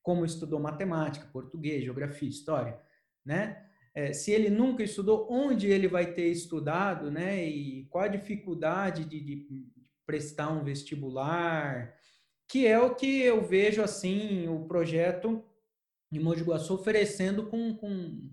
[0.02, 2.80] como estudou matemática, português, geografia, história,
[3.24, 3.64] né?
[3.94, 7.46] É, se ele nunca estudou, onde ele vai ter estudado, né?
[7.46, 9.48] E qual a dificuldade de, de
[10.04, 11.94] prestar um vestibular,
[12.48, 15.46] que é o que eu vejo assim o projeto
[16.12, 18.32] de Mogi Guaçu oferecendo com, com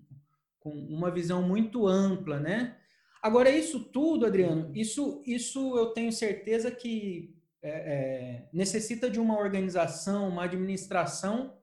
[0.60, 2.76] com uma visão muito ampla, né?
[3.22, 9.38] Agora, isso tudo, Adriano, isso, isso eu tenho certeza que é, é, necessita de uma
[9.38, 11.58] organização, uma administração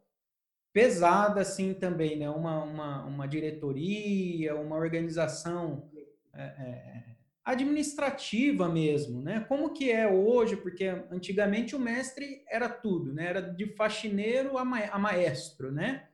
[0.72, 2.30] pesada, assim, também, né?
[2.30, 5.90] Uma, uma, uma diretoria, uma organização
[6.34, 7.18] é, é
[7.48, 9.40] administrativa mesmo, né?
[9.48, 10.58] Como que é hoje?
[10.58, 13.26] Porque antigamente o mestre era tudo, né?
[13.26, 16.10] Era de faxineiro a, ma a maestro, né?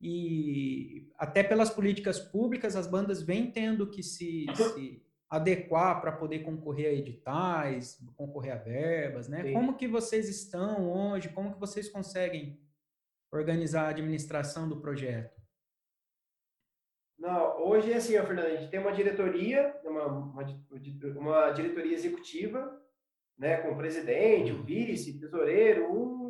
[0.00, 6.40] E até pelas políticas públicas as bandas vêm tendo que se, se adequar para poder
[6.40, 9.42] concorrer a editais, concorrer a verbas, né?
[9.42, 9.52] Sim.
[9.52, 11.28] Como que vocês estão hoje?
[11.30, 12.60] Como que vocês conseguem
[13.30, 15.38] organizar a administração do projeto?
[17.18, 20.60] Não, hoje é assim, ó, Fernando, a gente tem uma diretoria, uma, uma,
[21.16, 22.80] uma diretoria executiva,
[23.36, 26.27] né, com o presidente, o vice, tesoureiro, um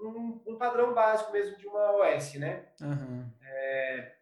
[0.00, 2.66] um, um, padrão básico mesmo de uma OS, né?
[2.80, 3.30] Uhum.
[3.42, 4.12] É,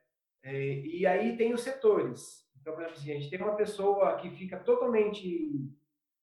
[0.43, 2.47] é, e aí tem os setores.
[2.61, 5.71] Então, por exemplo, assim, a gente tem uma pessoa que fica totalmente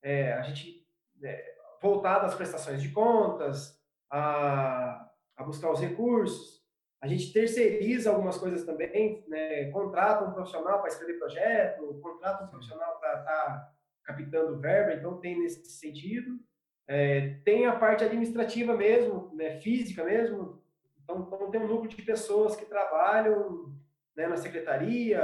[0.03, 0.85] é, a gente
[1.23, 3.81] é, voltada às prestações de contas,
[4.11, 6.61] a, a buscar os recursos.
[7.01, 9.69] A gente terceiriza algumas coisas também, né?
[9.71, 13.73] contrata um profissional para escrever projeto, contrata um profissional para estar tá
[14.03, 16.39] captando verba, então tem nesse sentido.
[16.87, 20.61] É, tem a parte administrativa mesmo, né, física mesmo.
[21.03, 23.73] Então, então, tem um núcleo de pessoas que trabalham
[24.15, 25.19] né, na secretaria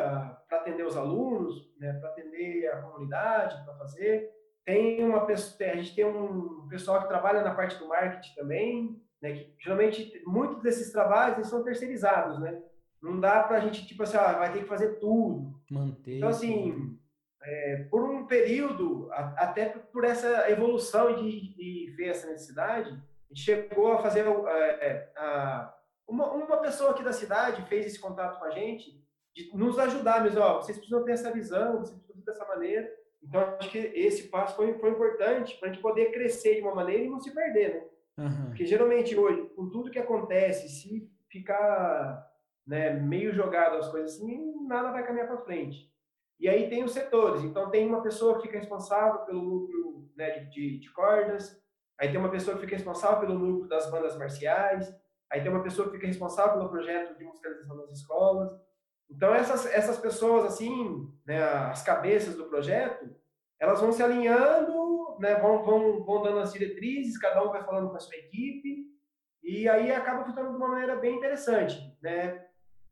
[0.47, 4.29] para atender os alunos, né, para atender a comunidade, para fazer.
[4.65, 9.01] Tem uma pessoa, a gente tem um pessoal que trabalha na parte do marketing também,
[9.21, 12.61] né, que geralmente muitos desses trabalhos eles são terceirizados, né?
[13.01, 15.59] Não dá para a gente tipo assim, ah, vai ter que fazer tudo.
[15.71, 16.17] Manter.
[16.17, 16.98] Então assim,
[17.43, 23.33] é, por um período, a, até por essa evolução de, de, ver essa necessidade, a
[23.33, 25.73] gente chegou a fazer é, a,
[26.07, 28.99] uma, uma pessoa aqui da cidade fez esse contato com a gente,
[29.35, 32.91] de nos ajudar mesmo, ó, vocês precisam ter essa visão, vocês precisam dessa maneira.
[33.21, 36.73] Então, acho que esse passo foi, foi importante para a gente poder crescer de uma
[36.73, 37.83] maneira e não se perder, né?
[38.17, 38.45] Uhum.
[38.47, 42.27] Porque geralmente hoje, com tudo que acontece, se ficar
[42.65, 45.88] né, meio jogado as coisas assim, nada vai caminhar para frente.
[46.39, 47.43] E aí tem os setores.
[47.43, 51.61] Então, tem uma pessoa que fica responsável pelo núcleo né, de, de, cordas,
[51.99, 54.93] aí tem uma pessoa que fica responsável pelo núcleo das bandas marciais,
[55.29, 58.51] aí tem uma pessoa que fica responsável pelo projeto de musicalização das escolas.
[59.09, 63.13] Então, essas, essas pessoas, assim, né, as cabeças do projeto,
[63.59, 67.89] elas vão se alinhando, né, vão, vão, vão dando as diretrizes, cada um vai falando
[67.89, 68.87] com a sua equipe,
[69.43, 72.45] e aí acaba ficando de uma maneira bem interessante, né?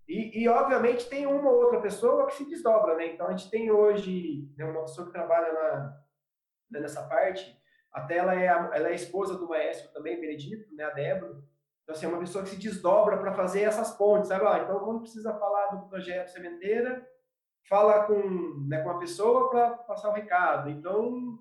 [0.08, 3.08] E, e, obviamente, tem uma ou outra pessoa que se desdobra, né?
[3.08, 6.02] Então, a gente tem hoje né, uma pessoa que trabalha na,
[6.72, 7.58] né, nessa parte,
[7.92, 11.44] até ela é, a, ela é esposa do maestro também, Benedito, né, a Débora.
[11.84, 14.46] Então, assim, é uma pessoa que se desdobra para fazer essas pontes, sabe?
[14.46, 17.06] Ah, então, quando precisa falar do projeto Sementeira,
[17.68, 20.70] fala com, né, com a pessoa para passar o recado.
[20.70, 21.38] Então,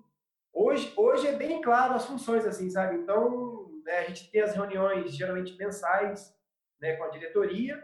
[0.51, 2.95] hoje, hoje é bem claro as funções, assim, sabe?
[2.95, 6.35] Então, né, a gente tem as reuniões, geralmente mensais,
[6.81, 7.81] né, com a diretoria,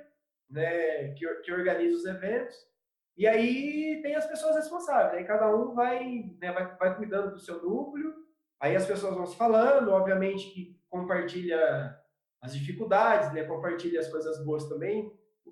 [0.54, 2.56] né, que, que organiza os eventos,
[3.18, 7.40] e aí tem as pessoas responsáveis, aí cada um vai, né, vai, vai cuidando do
[7.40, 8.14] seu núcleo,
[8.60, 12.00] aí as pessoas vão se falando, obviamente que compartilha
[12.42, 15.12] as dificuldades, né, compartilha as coisas boas também.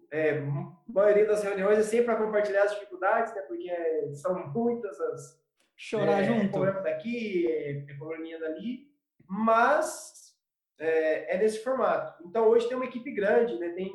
[0.10, 4.48] É, a maioria das reuniões é sempre para compartilhar as dificuldades, né, porque é, são
[4.48, 5.42] muitas as
[5.76, 8.88] chorar é, junto, problema daqui, é, é probleminha dali,
[9.28, 10.36] mas
[10.80, 12.24] é, é nesse formato.
[12.24, 13.92] Então hoje tem uma equipe grande, né, tem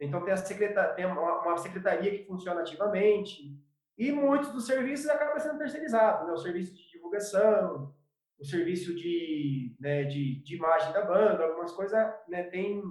[0.00, 3.54] então, tem, a secretaria, tem uma, secretaria que funciona ativamente,
[3.98, 6.32] e muitos dos serviços acabam sendo terceirizados, né?
[6.32, 7.94] o serviço de divulgação,
[8.38, 12.82] o serviço de, né, de, de imagem da banda, algumas coisas né, tem,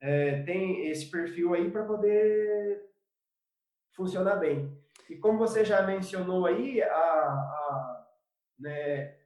[0.00, 2.90] é, tem esse perfil aí para poder
[3.92, 4.76] funcionar bem.
[5.08, 8.06] E como você já mencionou aí, a, a
[8.58, 9.16] né,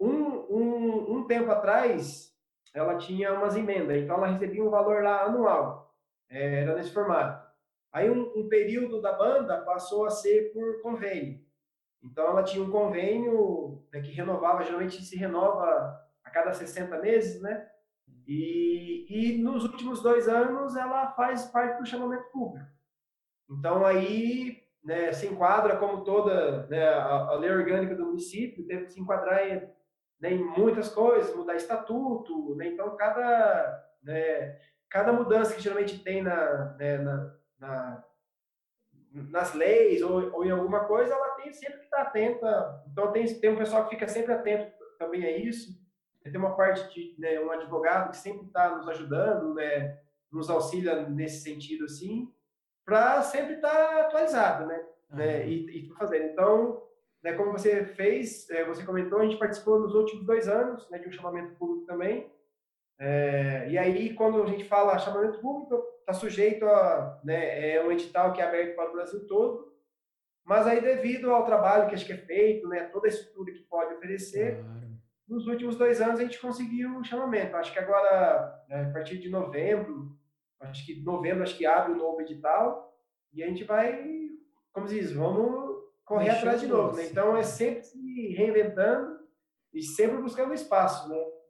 [0.00, 2.34] um, um, um tempo atrás,
[2.72, 5.91] ela tinha umas emendas, então ela recebia um valor lá anual.
[6.32, 7.46] É, era nesse formato.
[7.92, 11.44] Aí um, um, período da banda passou a ser por convênio.
[12.02, 17.40] Então ela tinha um convênio né, que renovava, geralmente se renova a cada 60 meses,
[17.42, 17.68] né?
[18.26, 22.66] E, e nos últimos dois anos ela faz parte do chamamento público.
[23.50, 28.86] Então aí né, se enquadra como toda né, a, a, lei orgânica do município, teve
[28.86, 29.68] que se enquadrar em,
[30.18, 34.58] né, em muitas coisas, mudar estatuto, né, então cada né,
[34.92, 38.04] cada mudança que geralmente tem na, né, na, na,
[39.10, 42.84] nas leis ou, ou, em alguma coisa, ela tem sempre que estar atenta.
[42.92, 45.80] Então, tem, tem um pessoal que fica sempre atento também a isso.
[46.22, 49.98] Tem uma parte de né, um advogado que sempre está nos ajudando, né,
[50.30, 52.30] nos auxilia nesse sentido, assim,
[52.84, 54.86] para sempre estar atualizado, né?
[55.10, 55.16] Uhum.
[55.16, 56.26] né e, e fazendo.
[56.26, 56.82] Então,
[57.22, 60.98] né, como você fez, é, você comentou, a gente participou nos últimos dois anos né,
[60.98, 62.30] de um chamamento público também,
[63.04, 67.90] é, e aí, quando a gente fala chamamento público, está sujeito a né, é um
[67.90, 69.74] edital que é aberto para o Brasil todo,
[70.44, 73.58] mas aí, devido ao trabalho que acho que é feito, né, toda a estrutura que
[73.64, 74.86] pode oferecer, claro.
[75.26, 77.56] nos últimos dois anos a gente conseguiu o chamamento.
[77.56, 80.16] Acho que agora, né, a partir de novembro,
[80.60, 82.96] acho que novembro acho que abre o novo edital,
[83.32, 84.00] e a gente vai,
[84.72, 86.96] como se diz, vamos correr Deixa atrás de novo.
[86.96, 87.06] Né?
[87.06, 89.18] Então, é sempre se reinventando
[89.74, 91.41] e sempre buscando espaço, né?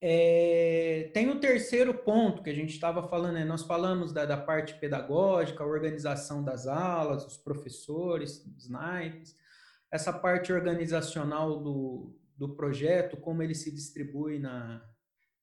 [0.00, 3.44] É, tem o terceiro ponto que a gente estava falando, né?
[3.44, 9.34] nós falamos da, da, parte pedagógica, a organização das aulas, os professores, os naipes,
[9.90, 14.84] essa parte organizacional do, do projeto, como ele se distribui na,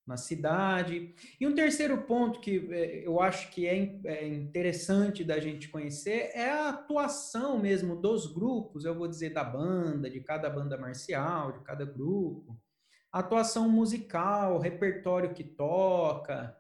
[0.06, 1.16] na cidade.
[1.40, 6.30] E um terceiro ponto que é, eu acho que é, é interessante da gente conhecer
[6.36, 11.54] é a atuação mesmo dos grupos, eu vou dizer da banda, de cada banda marcial,
[11.54, 12.62] de cada grupo
[13.14, 16.58] atuação musical, repertório que toca.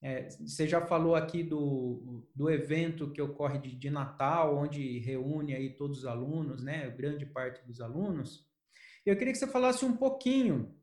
[0.00, 5.54] É, você já falou aqui do, do evento que ocorre de, de Natal, onde reúne
[5.54, 6.88] aí todos os alunos, né?
[6.90, 8.46] Grande parte dos alunos.
[9.04, 10.74] Eu queria que você falasse um pouquinho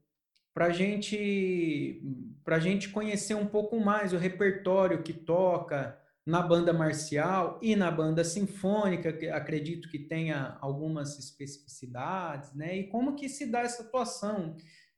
[0.53, 2.01] para gente,
[2.45, 7.91] a gente conhecer um pouco mais o repertório que toca na banda marcial e na
[7.91, 12.77] banda sinfônica, que acredito que tenha algumas especificidades, né?
[12.77, 14.55] E como que se dá essa atuação?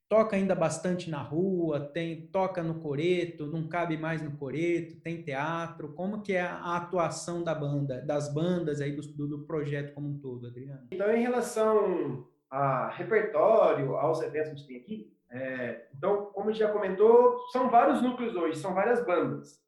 [0.08, 5.22] Toca ainda bastante na rua, tem toca no coreto, não cabe mais no coreto, tem
[5.22, 5.93] teatro.
[5.93, 10.20] Como que é a atuação da banda, das bandas aí do, do projeto como um
[10.20, 10.88] todo, Adriano?
[10.91, 16.49] Então, em relação a repertório, aos eventos que a gente tem aqui, é, então, como
[16.49, 19.60] a gente já comentou, são vários núcleos hoje, são várias bandas.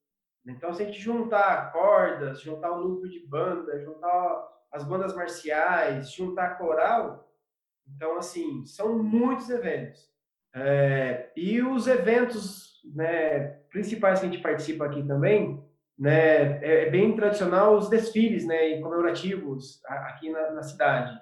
[0.45, 6.11] Então, se a gente juntar cordas, juntar o núcleo de banda, juntar as bandas marciais,
[6.11, 7.27] juntar coral,
[7.95, 10.09] então, assim, são muitos eventos.
[10.59, 13.39] É, e os eventos né,
[13.69, 15.63] principais que a gente participa aqui também,
[15.97, 21.17] né, é, é bem tradicional os desfiles né, comemorativos aqui na, na cidade.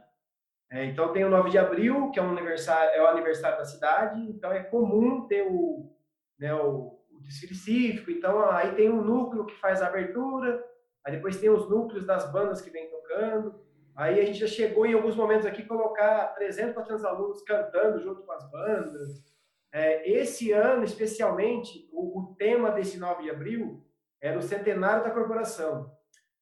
[0.71, 3.65] É, então tem o 9 de abril, que é, um aniversário, é o aniversário da
[3.65, 5.93] cidade, então é comum ter o,
[6.39, 10.63] né, o, o desfile cívico, então aí tem um núcleo que faz a abertura,
[11.05, 13.64] aí depois tem os núcleos das bandas que vem tocando,
[13.95, 18.23] Aí a gente já chegou em alguns momentos aqui colocar 300, 400 alunos cantando junto
[18.23, 19.23] com as bandas.
[19.71, 23.85] É, esse ano, especialmente, o, o, tema desse 9 de abril
[24.21, 25.95] era o centenário da corporação.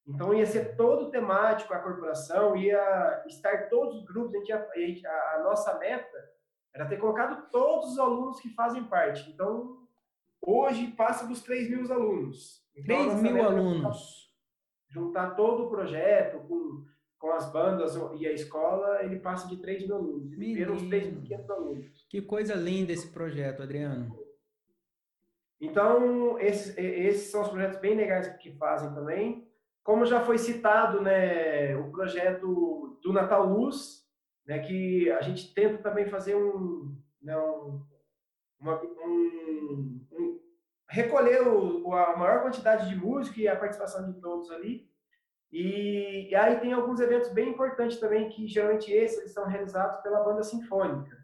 [0.06, 5.36] Então ia ser todo temático a corporação, ia estar todos os grupos, a, ia, a,
[5.36, 6.34] a, nossa meta
[6.74, 9.30] era ter colocado todos os alunos que fazem parte.
[9.32, 9.78] Então,
[10.42, 12.64] hoje passa dos 3 mil alunos.
[12.76, 14.34] Então, 3 mil alunos.
[14.90, 16.84] Juntar todo o projeto com,
[17.24, 20.36] com as bandas e a escola, ele passa de 3 mil alunos.
[20.36, 22.06] Viram uns 3.500 alunos.
[22.10, 24.20] Que coisa linda esse projeto, Adriano.
[25.62, 29.48] Então, esses, esses são os projetos bem legais que fazem também.
[29.86, 34.06] Como já foi citado, né, o projeto do Natal Luz,
[34.46, 37.82] né, que a gente tenta também fazer um, né, um,
[38.60, 40.40] uma, um, um
[40.90, 44.92] recolher o, a maior quantidade de música e a participação de todos ali.
[45.54, 50.24] E, e, aí tem alguns eventos bem importantes também, que geralmente esses são realizados pela
[50.24, 51.16] banda sinfônica.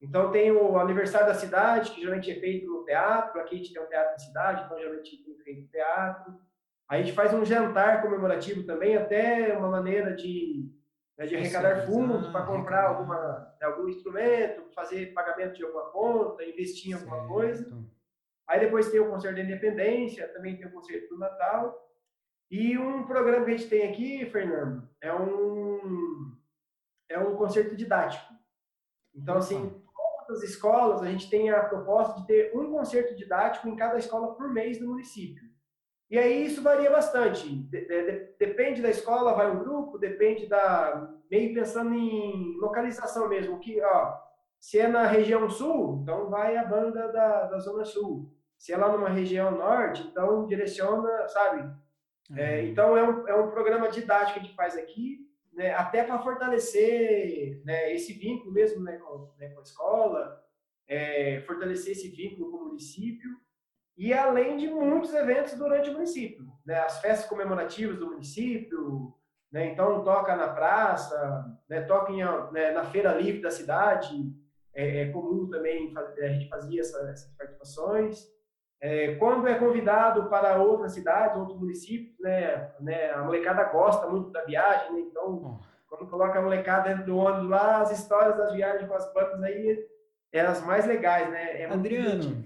[0.00, 3.72] Então tem o aniversário da cidade, que geralmente é feito no teatro, aqui a gente
[3.72, 6.38] tem um teatro na cidade, então geralmente tem feito teatro.
[6.88, 10.70] Aí a gente faz um jantar comemorativo também, até uma maneira de,
[11.18, 16.92] né, de arrecadar fundos para comprar alguma, algum instrumento, fazer pagamento de alguma conta, investir
[16.92, 17.32] em alguma certo.
[17.32, 17.84] coisa.
[18.46, 21.85] Aí depois tem o concerto da independência, também tem o concerto do Natal.
[22.50, 26.36] E um programa que a gente tem aqui, Fernando, é um,
[27.08, 28.32] é um concerto didático.
[29.14, 29.82] Então, assim,
[30.26, 33.98] todas as escolas, a gente tem a proposta de ter um concerto didático em cada
[33.98, 35.44] escola por mês do município.
[36.08, 37.48] E aí isso varia bastante.
[37.48, 41.10] De, de, depende da escola, vai um grupo, depende da.
[41.30, 43.58] meio pensando em localização mesmo.
[43.58, 44.16] Que, ó,
[44.60, 48.32] se é na região sul, então vai a banda da, da Zona Sul.
[48.56, 51.68] Se é lá numa região norte, então direciona, sabe?
[52.30, 52.38] Uhum.
[52.38, 56.04] É, então é um, é um programa didático que a gente faz aqui, né, até
[56.04, 60.44] para fortalecer né, esse vínculo mesmo né, com, né, com a escola,
[60.86, 63.30] é, fortalecer esse vínculo com o município
[63.96, 66.80] e além de muitos eventos durante o município, né?
[66.80, 69.14] as festas comemorativas do município,
[69.50, 69.72] né?
[69.72, 71.80] então toca na praça, né?
[71.80, 72.22] toca em,
[72.52, 72.72] né?
[72.72, 74.14] na feira livre da cidade,
[74.74, 78.35] é, é comum também a gente fazia essa, essas participações.
[78.80, 84.30] É, quando é convidado para outra cidade, outro município, né, né, a molecada gosta muito
[84.30, 85.00] da viagem, né?
[85.00, 85.58] então
[85.88, 89.42] quando coloca a molecada dentro do ônibus lá, as histórias das viagens com as bandas
[89.42, 89.78] aí,
[90.32, 91.62] é as mais legais, né?
[91.62, 92.44] É Adriano,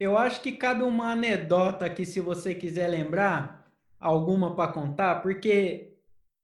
[0.00, 3.70] eu acho que cabe uma anedota aqui, se você quiser lembrar,
[4.00, 5.96] alguma para contar, porque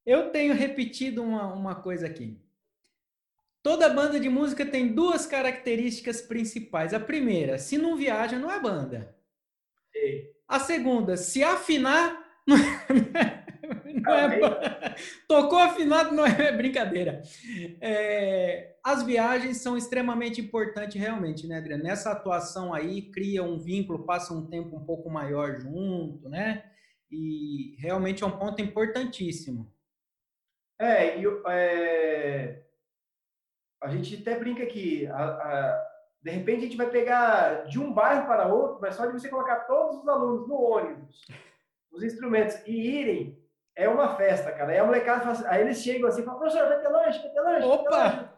[0.04, 2.40] eu tenho repetido uma, uma coisa aqui.
[3.62, 6.92] Toda banda de música tem duas características principais.
[6.92, 9.16] A primeira, se não viaja, não é banda.
[10.48, 14.94] A segunda, se afinar, não é, não é
[15.26, 17.22] Tocou afinado, não é brincadeira.
[17.80, 21.82] É, as viagens são extremamente importantes, realmente, né, Adriano?
[21.82, 26.64] Nessa atuação aí, cria um vínculo, passa um tempo um pouco maior junto, né?
[27.10, 29.72] E realmente é um ponto importantíssimo.
[30.78, 32.62] É, e é,
[33.82, 35.83] a gente até brinca aqui, a, a,
[36.24, 39.28] de repente a gente vai pegar de um bairro para outro, mas só de você
[39.28, 41.26] colocar todos os alunos no ônibus,
[41.92, 43.44] os instrumentos, e irem
[43.76, 44.72] é uma festa, cara.
[44.72, 47.30] Aí a molecada assim, aí eles chegam assim e falam, professor, vai ter lanche, vai
[47.30, 47.66] ter lanche.
[47.66, 47.90] Opa!
[47.90, 48.28] Ter lanche.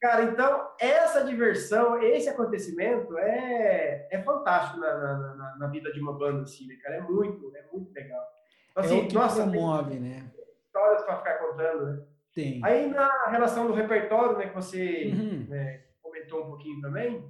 [0.00, 6.00] Cara, então, essa diversão, esse acontecimento é, é fantástico na, na, na, na vida de
[6.00, 6.96] uma banda assim, né, cara?
[6.96, 8.22] É muito, é muito legal.
[8.70, 10.30] Então, assim, é o que nossa, promove, né?
[10.66, 12.02] Histórias para ficar contando, né?
[12.34, 12.60] Tem.
[12.64, 15.46] Aí na relação do repertório, né, que você uhum.
[15.48, 15.84] né,
[16.24, 17.24] comentou um pouquinho também.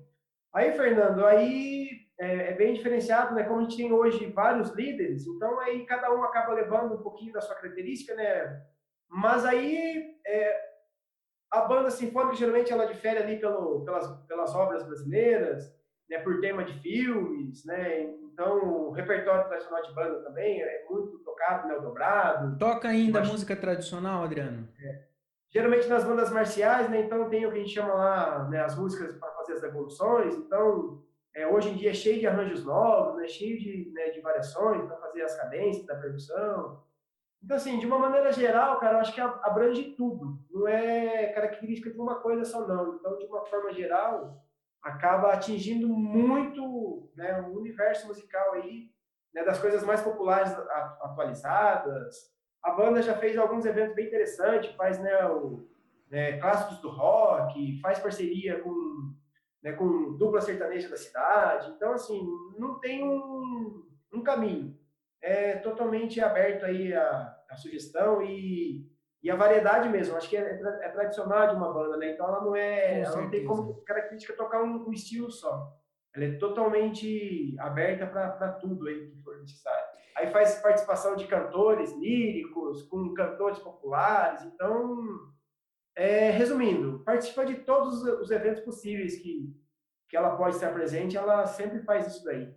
[0.52, 1.88] Aí, Fernando, aí
[2.18, 3.44] é, é, bem diferenciado, né?
[3.44, 7.32] Como a gente tem hoje vários líderes, então aí cada um acaba levando um pouquinho
[7.32, 8.62] da sua característica, né?
[9.08, 10.60] Mas aí é,
[11.50, 15.74] a banda sinfônica geralmente ela difere ali pelo, pelas, pelas obras brasileiras,
[16.08, 16.18] né?
[16.20, 18.02] Por tema de filmes, né?
[18.02, 21.74] Então o repertório tradicional de banda também é muito tocado, né?
[21.74, 22.58] O dobrado.
[22.58, 23.28] Toca ainda mas...
[23.28, 24.68] música tradicional, Adriano?
[24.80, 25.13] É.
[25.54, 27.00] Geralmente nas bandas marciais, né?
[27.02, 28.60] Então tem o que a gente chama lá, né?
[28.60, 32.64] As músicas para fazer as evoluções, então é, hoje em dia é cheio de arranjos
[32.64, 36.82] novos, né, cheio de, né, de variações para fazer as cadências da percussão.
[37.42, 40.38] Então, assim, de uma maneira geral, cara, eu acho que abrange tudo.
[40.50, 42.94] Não é característica de uma coisa só, não.
[42.94, 44.42] Então, de uma forma geral,
[44.80, 48.90] acaba atingindo muito né, o universo musical aí,
[49.34, 50.52] né, das coisas mais populares
[51.02, 52.33] atualizadas.
[52.64, 55.68] A banda já fez alguns eventos bem interessantes, faz né, o,
[56.10, 59.14] né, clássicos do rock, faz parceria com
[59.64, 61.70] né, com dupla sertaneja da cidade.
[61.70, 62.22] Então, assim,
[62.58, 64.78] não tem um, um caminho.
[65.22, 68.86] É totalmente aberto aí a, a sugestão e,
[69.22, 70.16] e a variedade mesmo.
[70.16, 72.12] Acho que é, é, tradicional de uma banda, né?
[72.12, 75.72] Então, ela não é, ela não tem como característica tocar um, um estilo só.
[76.14, 79.83] Ela é totalmente aberta para tudo aí que for necessário.
[80.24, 84.42] Aí faz participação de cantores líricos, com cantores populares.
[84.44, 84.96] Então,
[85.94, 89.54] é, resumindo, participa de todos os eventos possíveis que,
[90.08, 92.54] que ela pode estar presente, ela sempre faz isso daí.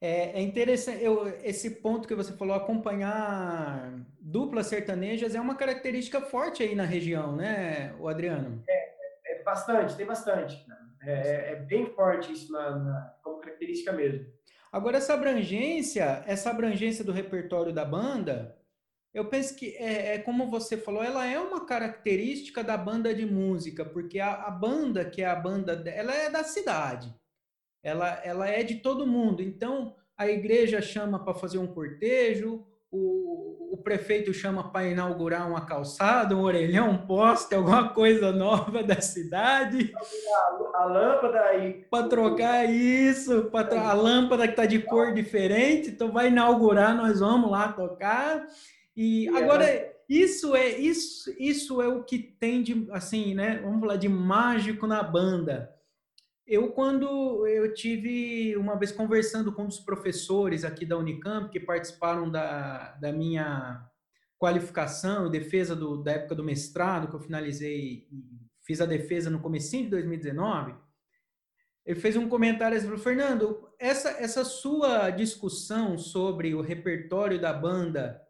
[0.00, 6.20] É, é interessante, eu, esse ponto que você falou, acompanhar duplas sertanejas é uma característica
[6.20, 8.62] forte aí na região, né, o Adriano?
[8.68, 10.68] É, é bastante, tem bastante.
[10.68, 10.76] Né?
[11.04, 14.26] É, é, bem forte isso na, na, como característica mesmo.
[14.72, 18.56] Agora, essa abrangência, essa abrangência do repertório da banda,
[19.12, 23.26] eu penso que é, é, como você falou, ela é uma característica da banda de
[23.26, 27.14] música, porque a, a banda, que é a banda, ela é da cidade,
[27.82, 29.42] ela, ela é de todo mundo.
[29.42, 35.64] Então, a igreja chama para fazer um cortejo, o, o prefeito chama para inaugurar uma
[35.64, 39.94] calçada, um orelhão, um poste, alguma coisa nova da cidade.
[40.74, 41.86] A, a lâmpada aí.
[41.90, 47.20] Para trocar isso, para a lâmpada que está de cor diferente, então vai inaugurar, nós
[47.20, 48.46] vamos lá tocar.
[48.94, 49.96] E, e agora, é...
[50.06, 53.58] isso é isso, isso é o que tem de, assim, né?
[53.64, 55.74] Vamos falar de mágico na banda.
[56.52, 61.58] Eu, quando eu tive uma vez conversando com um dos professores aqui da Unicamp, que
[61.58, 63.88] participaram da, da minha
[64.36, 68.06] qualificação e defesa do, da época do mestrado, que eu finalizei,
[68.66, 70.74] fiz a defesa no comecinho de 2019,
[71.86, 78.20] ele fez um comentário falou, Fernando, essa, essa sua discussão sobre o repertório da banda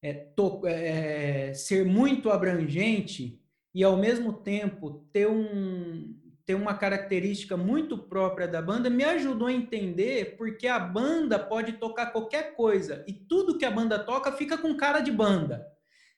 [0.00, 3.42] é, to, é, ser muito abrangente
[3.74, 6.17] e, ao mesmo tempo, ter um,
[6.48, 11.72] tem uma característica muito própria da banda, me ajudou a entender porque a banda pode
[11.72, 15.66] tocar qualquer coisa e tudo que a banda toca fica com cara de banda.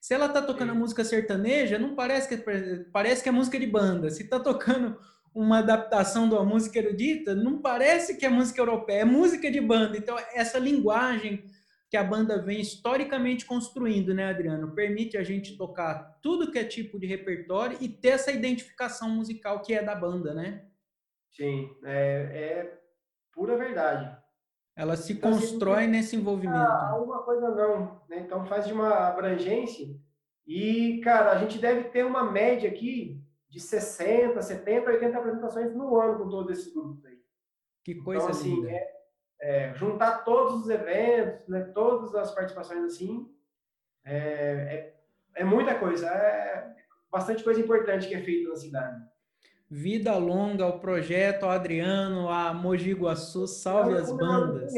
[0.01, 2.37] Se ela tá tocando música sertaneja, não parece que
[2.93, 4.09] parece que é música de banda.
[4.09, 4.97] Se tá tocando
[5.35, 9.61] uma adaptação de uma música erudita, não parece que é música europeia, é música de
[9.61, 9.99] banda.
[9.99, 11.43] Então essa linguagem
[11.91, 14.73] que a banda vem historicamente construindo, né, Adriano?
[14.77, 19.61] Permite a gente tocar tudo que é tipo de repertório e ter essa identificação musical
[19.61, 20.65] que é da banda, né?
[21.33, 22.81] Sim, é, é
[23.33, 24.17] pura verdade.
[24.77, 26.59] Ela se então, assim, constrói assim, nesse envolvimento.
[26.59, 28.21] Alguma coisa não, né?
[28.21, 29.89] Então faz de uma abrangência
[30.47, 36.01] e, cara, a gente deve ter uma média aqui de 60, 70, 80 apresentações no
[36.01, 37.19] ano com todos esses grupos aí.
[37.85, 38.71] Que coisa então, assim, linda.
[38.71, 39.00] É,
[39.41, 43.29] é, juntar todos os eventos, né, todas as participações assim,
[44.05, 44.95] é, é,
[45.37, 46.75] é muita coisa, é
[47.11, 49.11] bastante coisa importante que é feita na cidade.
[49.71, 54.73] Vida longa ao projeto, ao Adriano, a Mogi Guaçu, salve as bandas.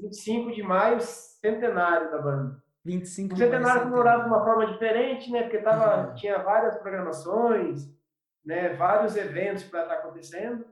[0.00, 2.62] 25 de maio, centenário da banda.
[2.84, 5.44] 25 o centenário comemorado de uma forma diferente, né?
[5.44, 6.14] Porque tava, uhum.
[6.14, 7.88] tinha várias programações,
[8.44, 8.74] né?
[8.74, 10.66] Vários eventos para estar tá acontecendo.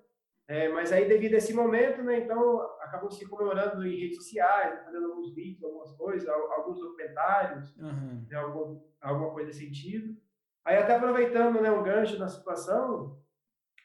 [0.48, 4.84] É, mas aí, devido a esse momento, né, então, acabou se comemorando em redes sociais,
[4.84, 8.26] fazendo alguns vídeos, algumas coisas, alguns documentários, uhum.
[8.28, 10.16] né, algum, alguma coisa desse sentido.
[10.64, 13.18] Aí, até aproveitando né, um gancho na situação,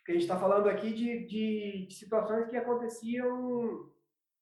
[0.07, 3.89] que a gente está falando aqui de, de, de, situações que aconteciam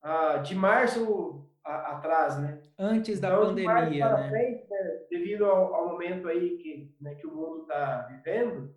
[0.00, 2.62] ah, de março a, atrás, né?
[2.78, 4.28] Antes da então, pandemia, né?
[4.28, 5.00] Frente, né?
[5.10, 8.72] Devido ao, ao, momento aí que, né, que o mundo está vivendo,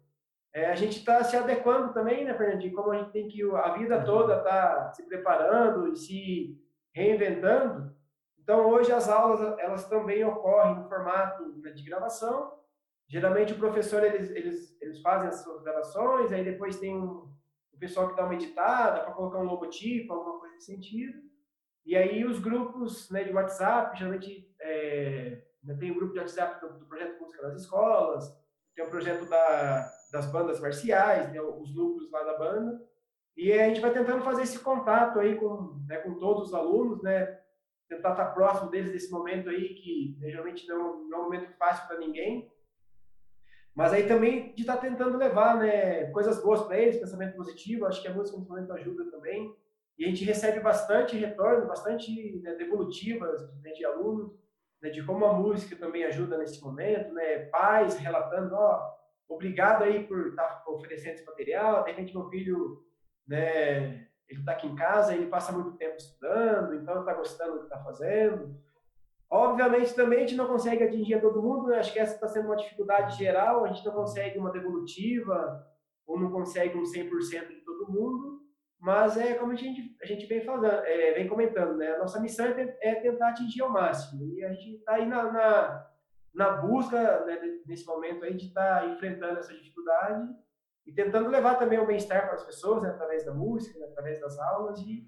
[0.53, 2.73] é, a gente está se adequando também, né, Fernandinho?
[2.73, 6.59] Como a gente tem que a vida toda tá se preparando e se
[6.93, 7.95] reinventando.
[8.39, 12.57] Então, hoje as aulas elas também ocorrem no formato né, de gravação.
[13.07, 17.31] Geralmente o professor eles, eles, eles fazem as suas gravações, aí depois tem um,
[17.71, 21.19] o pessoal que dá uma editada para colocar um logotipo, alguma coisa nesse sentido.
[21.85, 26.59] E aí os grupos né, de WhatsApp, geralmente é, né, tem o grupo de WhatsApp
[26.59, 28.35] do, do projeto Música nas Escolas,
[28.75, 32.81] tem o projeto da das bandas marciais, né, os núcleos lá da banda.
[33.37, 37.01] E a gente vai tentando fazer esse contato aí com, né, com todos os alunos,
[37.01, 37.39] né?
[37.87, 41.51] Tentar estar próximo deles nesse momento aí, que né, geralmente não, não é um momento
[41.57, 42.51] fácil para ninguém.
[43.73, 47.85] Mas aí também de estar tentando levar né, coisas boas para eles, pensamento positivo.
[47.85, 49.55] Acho que a música nesse momento ajuda também.
[49.97, 54.33] E a gente recebe bastante retorno, bastante né, devolutivas né, de alunos,
[54.81, 57.45] né, de como a música também ajuda nesse momento, né?
[57.45, 58.98] Pais relatando, ó,
[59.29, 61.83] obrigado aí por estar tá oferecendo esse material.
[61.83, 62.83] De repente, meu filho,
[63.27, 67.59] né, ele está aqui em casa, ele passa muito tempo estudando, então está gostando do
[67.59, 68.59] que está fazendo.
[69.29, 71.77] Obviamente, também a gente não consegue atingir todo mundo, né?
[71.79, 75.63] acho que essa está sendo uma dificuldade geral, a gente não consegue uma devolutiva,
[76.07, 78.41] ou não consegue um 100% de todo mundo,
[78.79, 81.91] mas é como a gente, a gente vem falando, é, vem comentando, né?
[81.91, 85.31] A nossa missão é, é tentar atingir ao máximo, e a gente está aí na,
[85.31, 85.87] na
[86.33, 90.29] na busca, né, nesse momento aí, de estar tá enfrentando essa dificuldade
[90.85, 94.19] e tentando levar também o bem-estar para as pessoas, né, através da música, né, através
[94.19, 95.07] das aulas e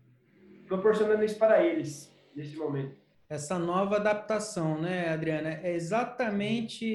[0.67, 2.95] proporcionando isso para eles nesse momento.
[3.27, 5.59] essa nova adaptação, né, Adriana?
[5.63, 6.85] É exatamente,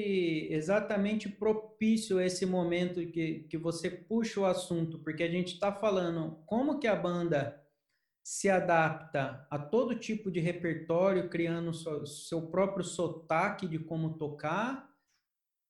[0.51, 6.37] exatamente propício esse momento que, que você puxa o assunto, porque a gente está falando
[6.45, 7.59] como que a banda
[8.27, 11.71] se adapta a todo tipo de repertório, criando
[12.05, 14.93] seu, próprio sotaque de como tocar,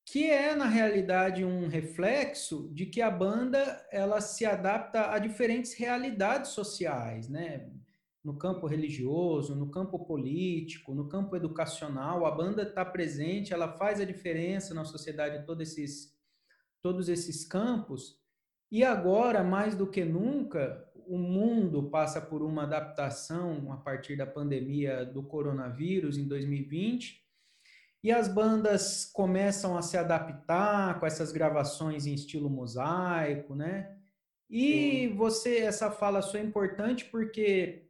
[0.04, 5.76] que é na realidade um reflexo de que a banda ela se adapta a diferentes
[5.76, 7.70] realidades sociais, né?
[8.24, 14.02] no campo religioso, no campo político, no campo educacional, a banda está presente, ela faz
[14.02, 16.18] a diferença na sociedade, todos esses,
[16.82, 18.20] todos esses campos.
[18.72, 24.26] E agora, mais do que nunca, o mundo passa por uma adaptação a partir da
[24.26, 27.24] pandemia do coronavírus em 2020.
[28.04, 33.98] E as bandas começam a se adaptar com essas gravações em estilo mosaico, né?
[34.50, 37.88] E você, essa fala sua é importante porque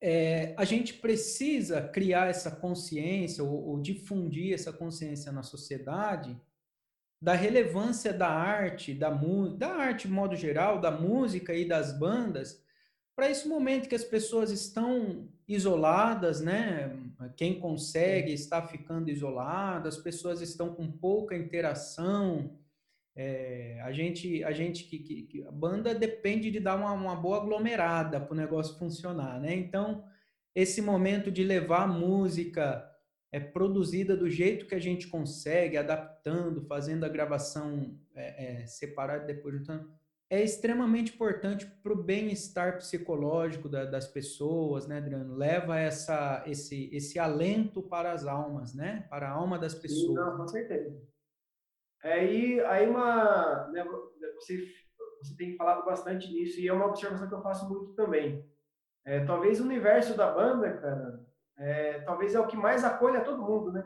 [0.00, 6.38] é, a gente precisa criar essa consciência ou, ou, difundir essa consciência na sociedade
[7.24, 9.08] da relevância da arte, da,
[9.56, 12.62] da arte de modo geral, da música e das bandas,
[13.16, 16.94] para esse momento que as pessoas estão isoladas, né?
[17.34, 22.58] Quem consegue está ficando isolado, as pessoas estão com pouca interação,
[23.16, 27.38] é, a gente, a gente que, que, a banda depende de dar uma, uma boa
[27.38, 29.54] aglomerada para o negócio funcionar, né?
[29.54, 30.04] Então,
[30.54, 32.86] esse momento de levar a música
[33.34, 39.24] é produzida do jeito que a gente consegue, adaptando, fazendo a gravação é, é, separada
[39.24, 39.90] depois juntando,
[40.30, 45.34] é extremamente importante para o bem-estar psicológico da, das pessoas, né, Adriano?
[45.34, 49.04] Leva essa, esse, esse alento para as almas, né?
[49.10, 50.14] Para a alma das pessoas.
[50.14, 50.96] Não, com certeza.
[52.04, 53.84] Aí, aí uma, né,
[54.36, 54.64] você,
[55.20, 58.48] você tem falado bastante nisso e é uma observação que eu faço muito também.
[59.04, 63.24] É, talvez o universo da banda, cara, é, talvez é o que mais acolhe a
[63.24, 63.84] todo mundo, né?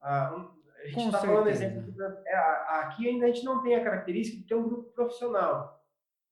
[0.00, 1.92] A, a gente está falando exemplo,
[2.26, 2.36] é,
[2.80, 5.78] aqui ainda a gente não tem a característica de ter um grupo profissional.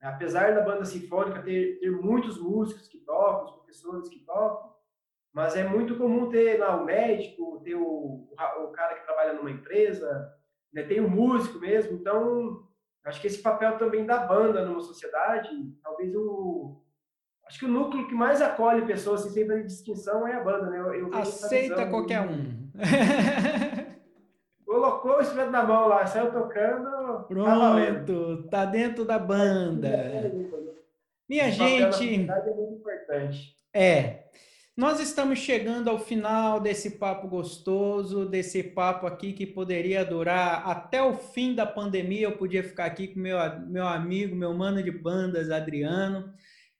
[0.00, 4.74] Apesar da banda sinfônica ter, ter muitos músicos que tocam, os professores que tocam,
[5.32, 9.50] mas é muito comum ter lá o médico, ter o, o cara que trabalha numa
[9.50, 10.32] empresa,
[10.72, 10.82] né?
[10.82, 12.66] tem o músico mesmo, então
[13.04, 15.50] acho que esse papel também da banda numa sociedade,
[15.82, 16.82] talvez o
[17.46, 20.68] acho que o núcleo que mais acolhe pessoas assim, sem fazer distinção é a banda,
[20.68, 20.78] né?
[20.78, 22.68] Eu, eu Aceita qualquer um.
[24.66, 26.84] Colocou o instrumento na mão lá, saiu tocando.
[26.84, 29.88] Tá Pronto, tá, tá dentro da banda.
[31.28, 32.28] Minha gente.
[32.30, 33.56] É muito importante.
[33.72, 34.24] É.
[34.76, 41.02] Nós estamos chegando ao final desse papo gostoso, desse papo aqui que poderia durar até
[41.02, 42.26] o fim da pandemia.
[42.26, 46.34] Eu podia ficar aqui com meu, meu amigo, meu mano de bandas, Adriano.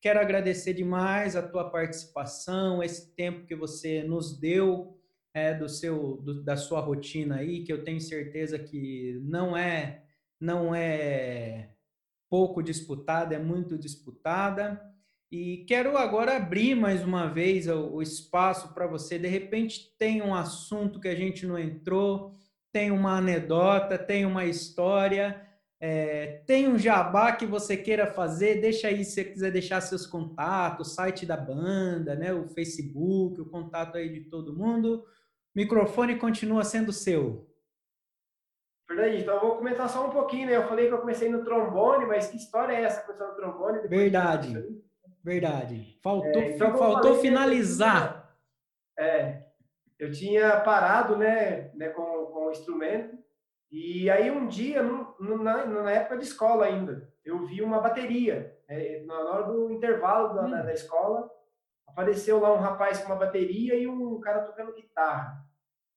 [0.07, 4.97] Quero agradecer demais a tua participação, esse tempo que você nos deu
[5.35, 10.05] é, do seu, do, da sua rotina aí, que eu tenho certeza que não é,
[10.41, 11.71] não é
[12.31, 14.81] pouco disputada, é muito disputada.
[15.29, 19.19] E quero agora abrir mais uma vez o, o espaço para você.
[19.19, 22.33] De repente, tem um assunto que a gente não entrou,
[22.73, 25.45] tem uma anedota, tem uma história,
[25.81, 28.61] é, tem um jabá que você queira fazer.
[28.61, 33.41] Deixa aí se você quiser deixar seus contatos, o site da banda, né, o Facebook,
[33.41, 35.05] o contato aí de todo mundo.
[35.05, 35.05] O
[35.55, 37.51] microfone continua sendo seu.
[38.89, 40.57] Verdade, então eu vou comentar só um pouquinho, né?
[40.57, 43.89] Eu falei que eu comecei no trombone, mas que história é essa começando no trombone?
[43.89, 44.83] Verdade.
[45.25, 45.99] Verdade.
[46.01, 48.33] Faltou, é, então, faltou finalizar.
[48.97, 49.43] é,
[49.99, 53.19] eu tinha parado, né, né com, com o instrumento,
[53.71, 54.83] e aí um dia,
[55.19, 58.57] na, na, época de escola ainda, eu vi uma bateria.
[58.69, 60.51] É, na hora do intervalo da, hum.
[60.51, 61.31] da, da escola,
[61.87, 65.45] apareceu lá um rapaz com uma bateria e um cara tocando guitarra.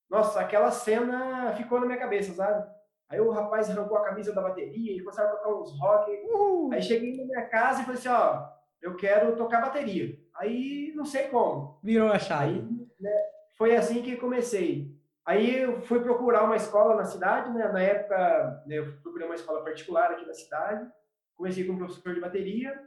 [0.08, 2.68] Nossa, aquela cena ficou na minha cabeça, sabe?
[3.08, 6.10] Aí o rapaz arrancou a camisa da bateria e começaram a tocar uns rock.
[6.24, 6.70] Uhum.
[6.72, 8.48] Aí cheguei na minha casa e falei assim, ó,
[8.80, 10.16] eu quero tocar bateria.
[10.34, 11.78] Aí não sei como.
[11.82, 12.54] Virou a chave.
[12.54, 13.10] Aí, né,
[13.56, 14.96] foi assim que comecei.
[15.26, 17.68] Aí eu fui procurar uma escola na cidade, né?
[17.68, 20.88] Na época, né, eu procurei uma escola particular aqui na cidade.
[21.36, 22.80] Comecei como professor de bateria.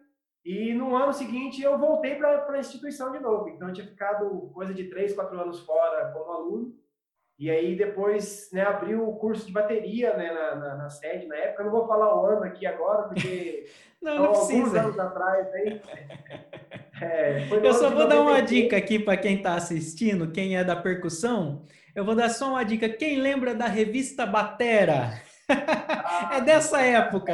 [0.46, 3.48] E no ano seguinte eu voltei para a instituição de novo.
[3.50, 6.76] Então eu tinha ficado coisa de três, quatro anos fora como aluno.
[7.40, 11.36] E aí depois né, abriu o curso de bateria né, na, na, na, sede na
[11.36, 11.62] época.
[11.62, 13.66] Eu não vou falar o ano aqui agora, porque
[14.02, 14.82] não, não alguns precisa.
[14.82, 15.54] anos atrás.
[15.54, 15.82] Aí,
[17.02, 20.76] é, eu só vou dar uma dica aqui para quem está assistindo, quem é da
[20.76, 21.64] percussão.
[21.96, 22.90] Eu vou dar só uma dica.
[22.90, 25.22] Quem lembra da revista Batera?
[25.48, 27.34] Ah, é dessa época.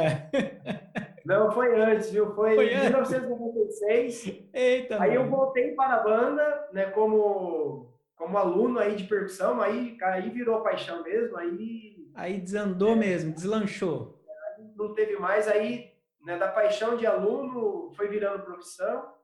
[1.24, 2.34] Não, foi antes, viu?
[2.34, 4.48] Foi, foi em 1996.
[4.52, 5.22] Eita, aí mano.
[5.22, 10.62] eu voltei para a banda, né, como, como aluno aí de percussão, aí, aí virou
[10.62, 12.10] paixão mesmo, aí...
[12.14, 14.20] Aí desandou é, mesmo, deslanchou.
[14.76, 15.92] Não teve mais, aí
[16.24, 19.14] né, da paixão de aluno foi virando profissão,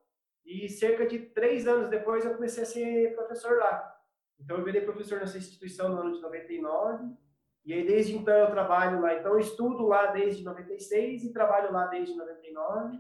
[0.45, 3.96] e cerca de três anos depois eu comecei a ser professor lá.
[4.39, 7.17] Então eu virei professor nessa instituição no ano de 99,
[7.67, 9.13] e aí, desde então, eu trabalho lá.
[9.15, 12.97] Então, eu estudo lá desde 96 e trabalho lá desde 99.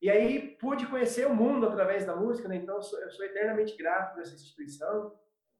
[0.00, 2.54] E aí, pude conhecer o mundo através da música, né?
[2.54, 5.12] Então, eu sou, eu sou eternamente grato por essa instituição.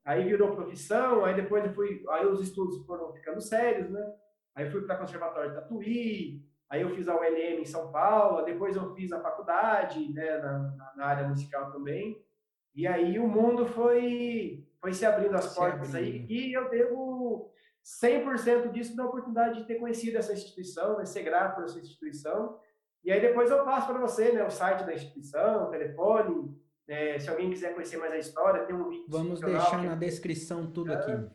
[0.05, 4.13] Aí virou profissão, aí depois eu fui, aí os estudos foram ficando sérios, né?
[4.55, 8.45] Aí fui para o Conservatório de Tatuí, aí eu fiz a ULM em São Paulo,
[8.45, 12.25] depois eu fiz a faculdade, né, na, na área musical também.
[12.73, 17.51] E aí o mundo foi foi se abrindo as portas aí e eu devo
[17.83, 22.59] 100% disso da oportunidade de ter conhecido essa instituição, né, ser grato por essa instituição.
[23.03, 26.53] E aí depois eu passo para você né, o site da instituição, o telefone,
[26.87, 29.05] né, se alguém quiser conhecer mais a história, tem um link.
[29.09, 31.29] Vamos deixar na descrição tudo aqui.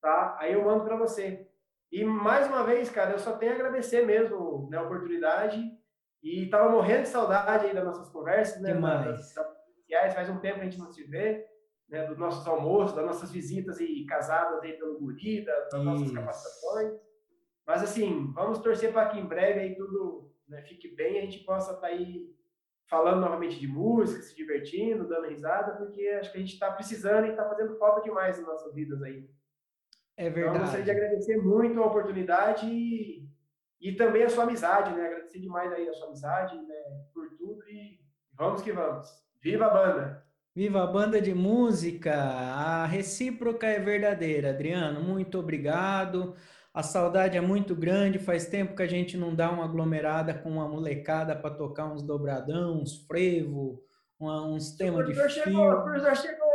[0.00, 1.46] Tá, aí eu mando para você.
[1.90, 5.62] E mais uma vez, cara, eu só tenho a agradecer mesmo né, a oportunidade.
[6.22, 8.72] E estava morrendo de saudade aí das nossas conversas, né?
[8.72, 9.04] Demais.
[9.06, 9.34] Das,
[9.88, 11.46] das, faz um tempo que a gente não se vê
[11.88, 16.12] né, dos nossos almoços, das nossas visitas e casadas aí pelo Guri, das, das nossas
[16.12, 16.92] capacitações.
[17.66, 21.22] Mas assim, vamos torcer para que em breve aí tudo né, fique bem e a
[21.22, 22.28] gente possa estar tá aí
[22.86, 27.26] falando novamente de música, se divertindo, dando risada, porque acho que a gente está precisando
[27.26, 29.28] e está fazendo falta demais nas nossas vidas aí.
[30.16, 30.56] É verdade.
[30.56, 33.28] Então, gostaria de agradecer muito a oportunidade e,
[33.80, 35.06] e também a sua amizade, né?
[35.06, 36.74] Agradecer demais aí a sua amizade, né?
[37.12, 38.00] Por tudo e
[38.32, 39.08] vamos que vamos.
[39.40, 40.27] Viva a banda!
[40.54, 42.14] Viva a banda de música!
[42.14, 45.02] A recíproca é verdadeira, Adriano.
[45.02, 46.34] Muito obrigado.
[46.74, 48.18] A saudade é muito grande.
[48.18, 52.02] Faz tempo que a gente não dá uma aglomerada com uma molecada para tocar uns
[52.02, 53.82] dobradão, uns frevo,
[54.18, 55.30] uma, uns temas de filme.
[55.30, 56.48] Chegou, o professor chegou!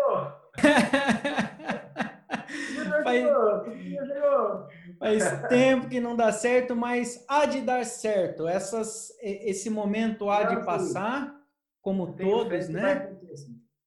[5.00, 8.48] faz, faz tempo que não dá certo, mas há de dar certo.
[8.48, 11.36] Essas, esse momento há de passar,
[11.82, 13.10] como todos, né?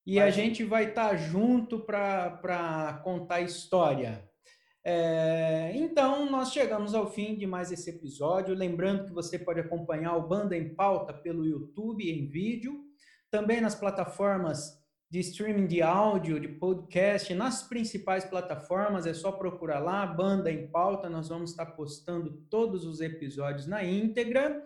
[0.07, 4.25] E a gente vai estar tá junto para contar história.
[4.81, 8.55] É, então, nós chegamos ao fim de mais esse episódio.
[8.55, 12.85] Lembrando que você pode acompanhar o Banda em Pauta pelo YouTube em vídeo,
[13.29, 14.81] também nas plataformas
[15.11, 20.71] de streaming de áudio, de podcast, nas principais plataformas, é só procurar lá, Banda em
[20.71, 24.65] Pauta, nós vamos estar postando todos os episódios na íntegra.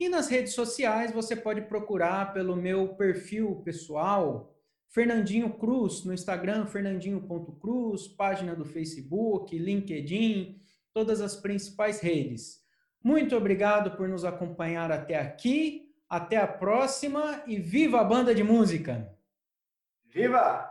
[0.00, 4.57] E nas redes sociais, você pode procurar pelo meu perfil pessoal,
[4.88, 10.60] Fernandinho Cruz no Instagram, fernandinho.cruz, página do Facebook, LinkedIn,
[10.92, 12.62] todas as principais redes.
[13.02, 15.84] Muito obrigado por nos acompanhar até aqui.
[16.08, 19.14] Até a próxima e viva a banda de música!
[20.06, 20.70] Viva!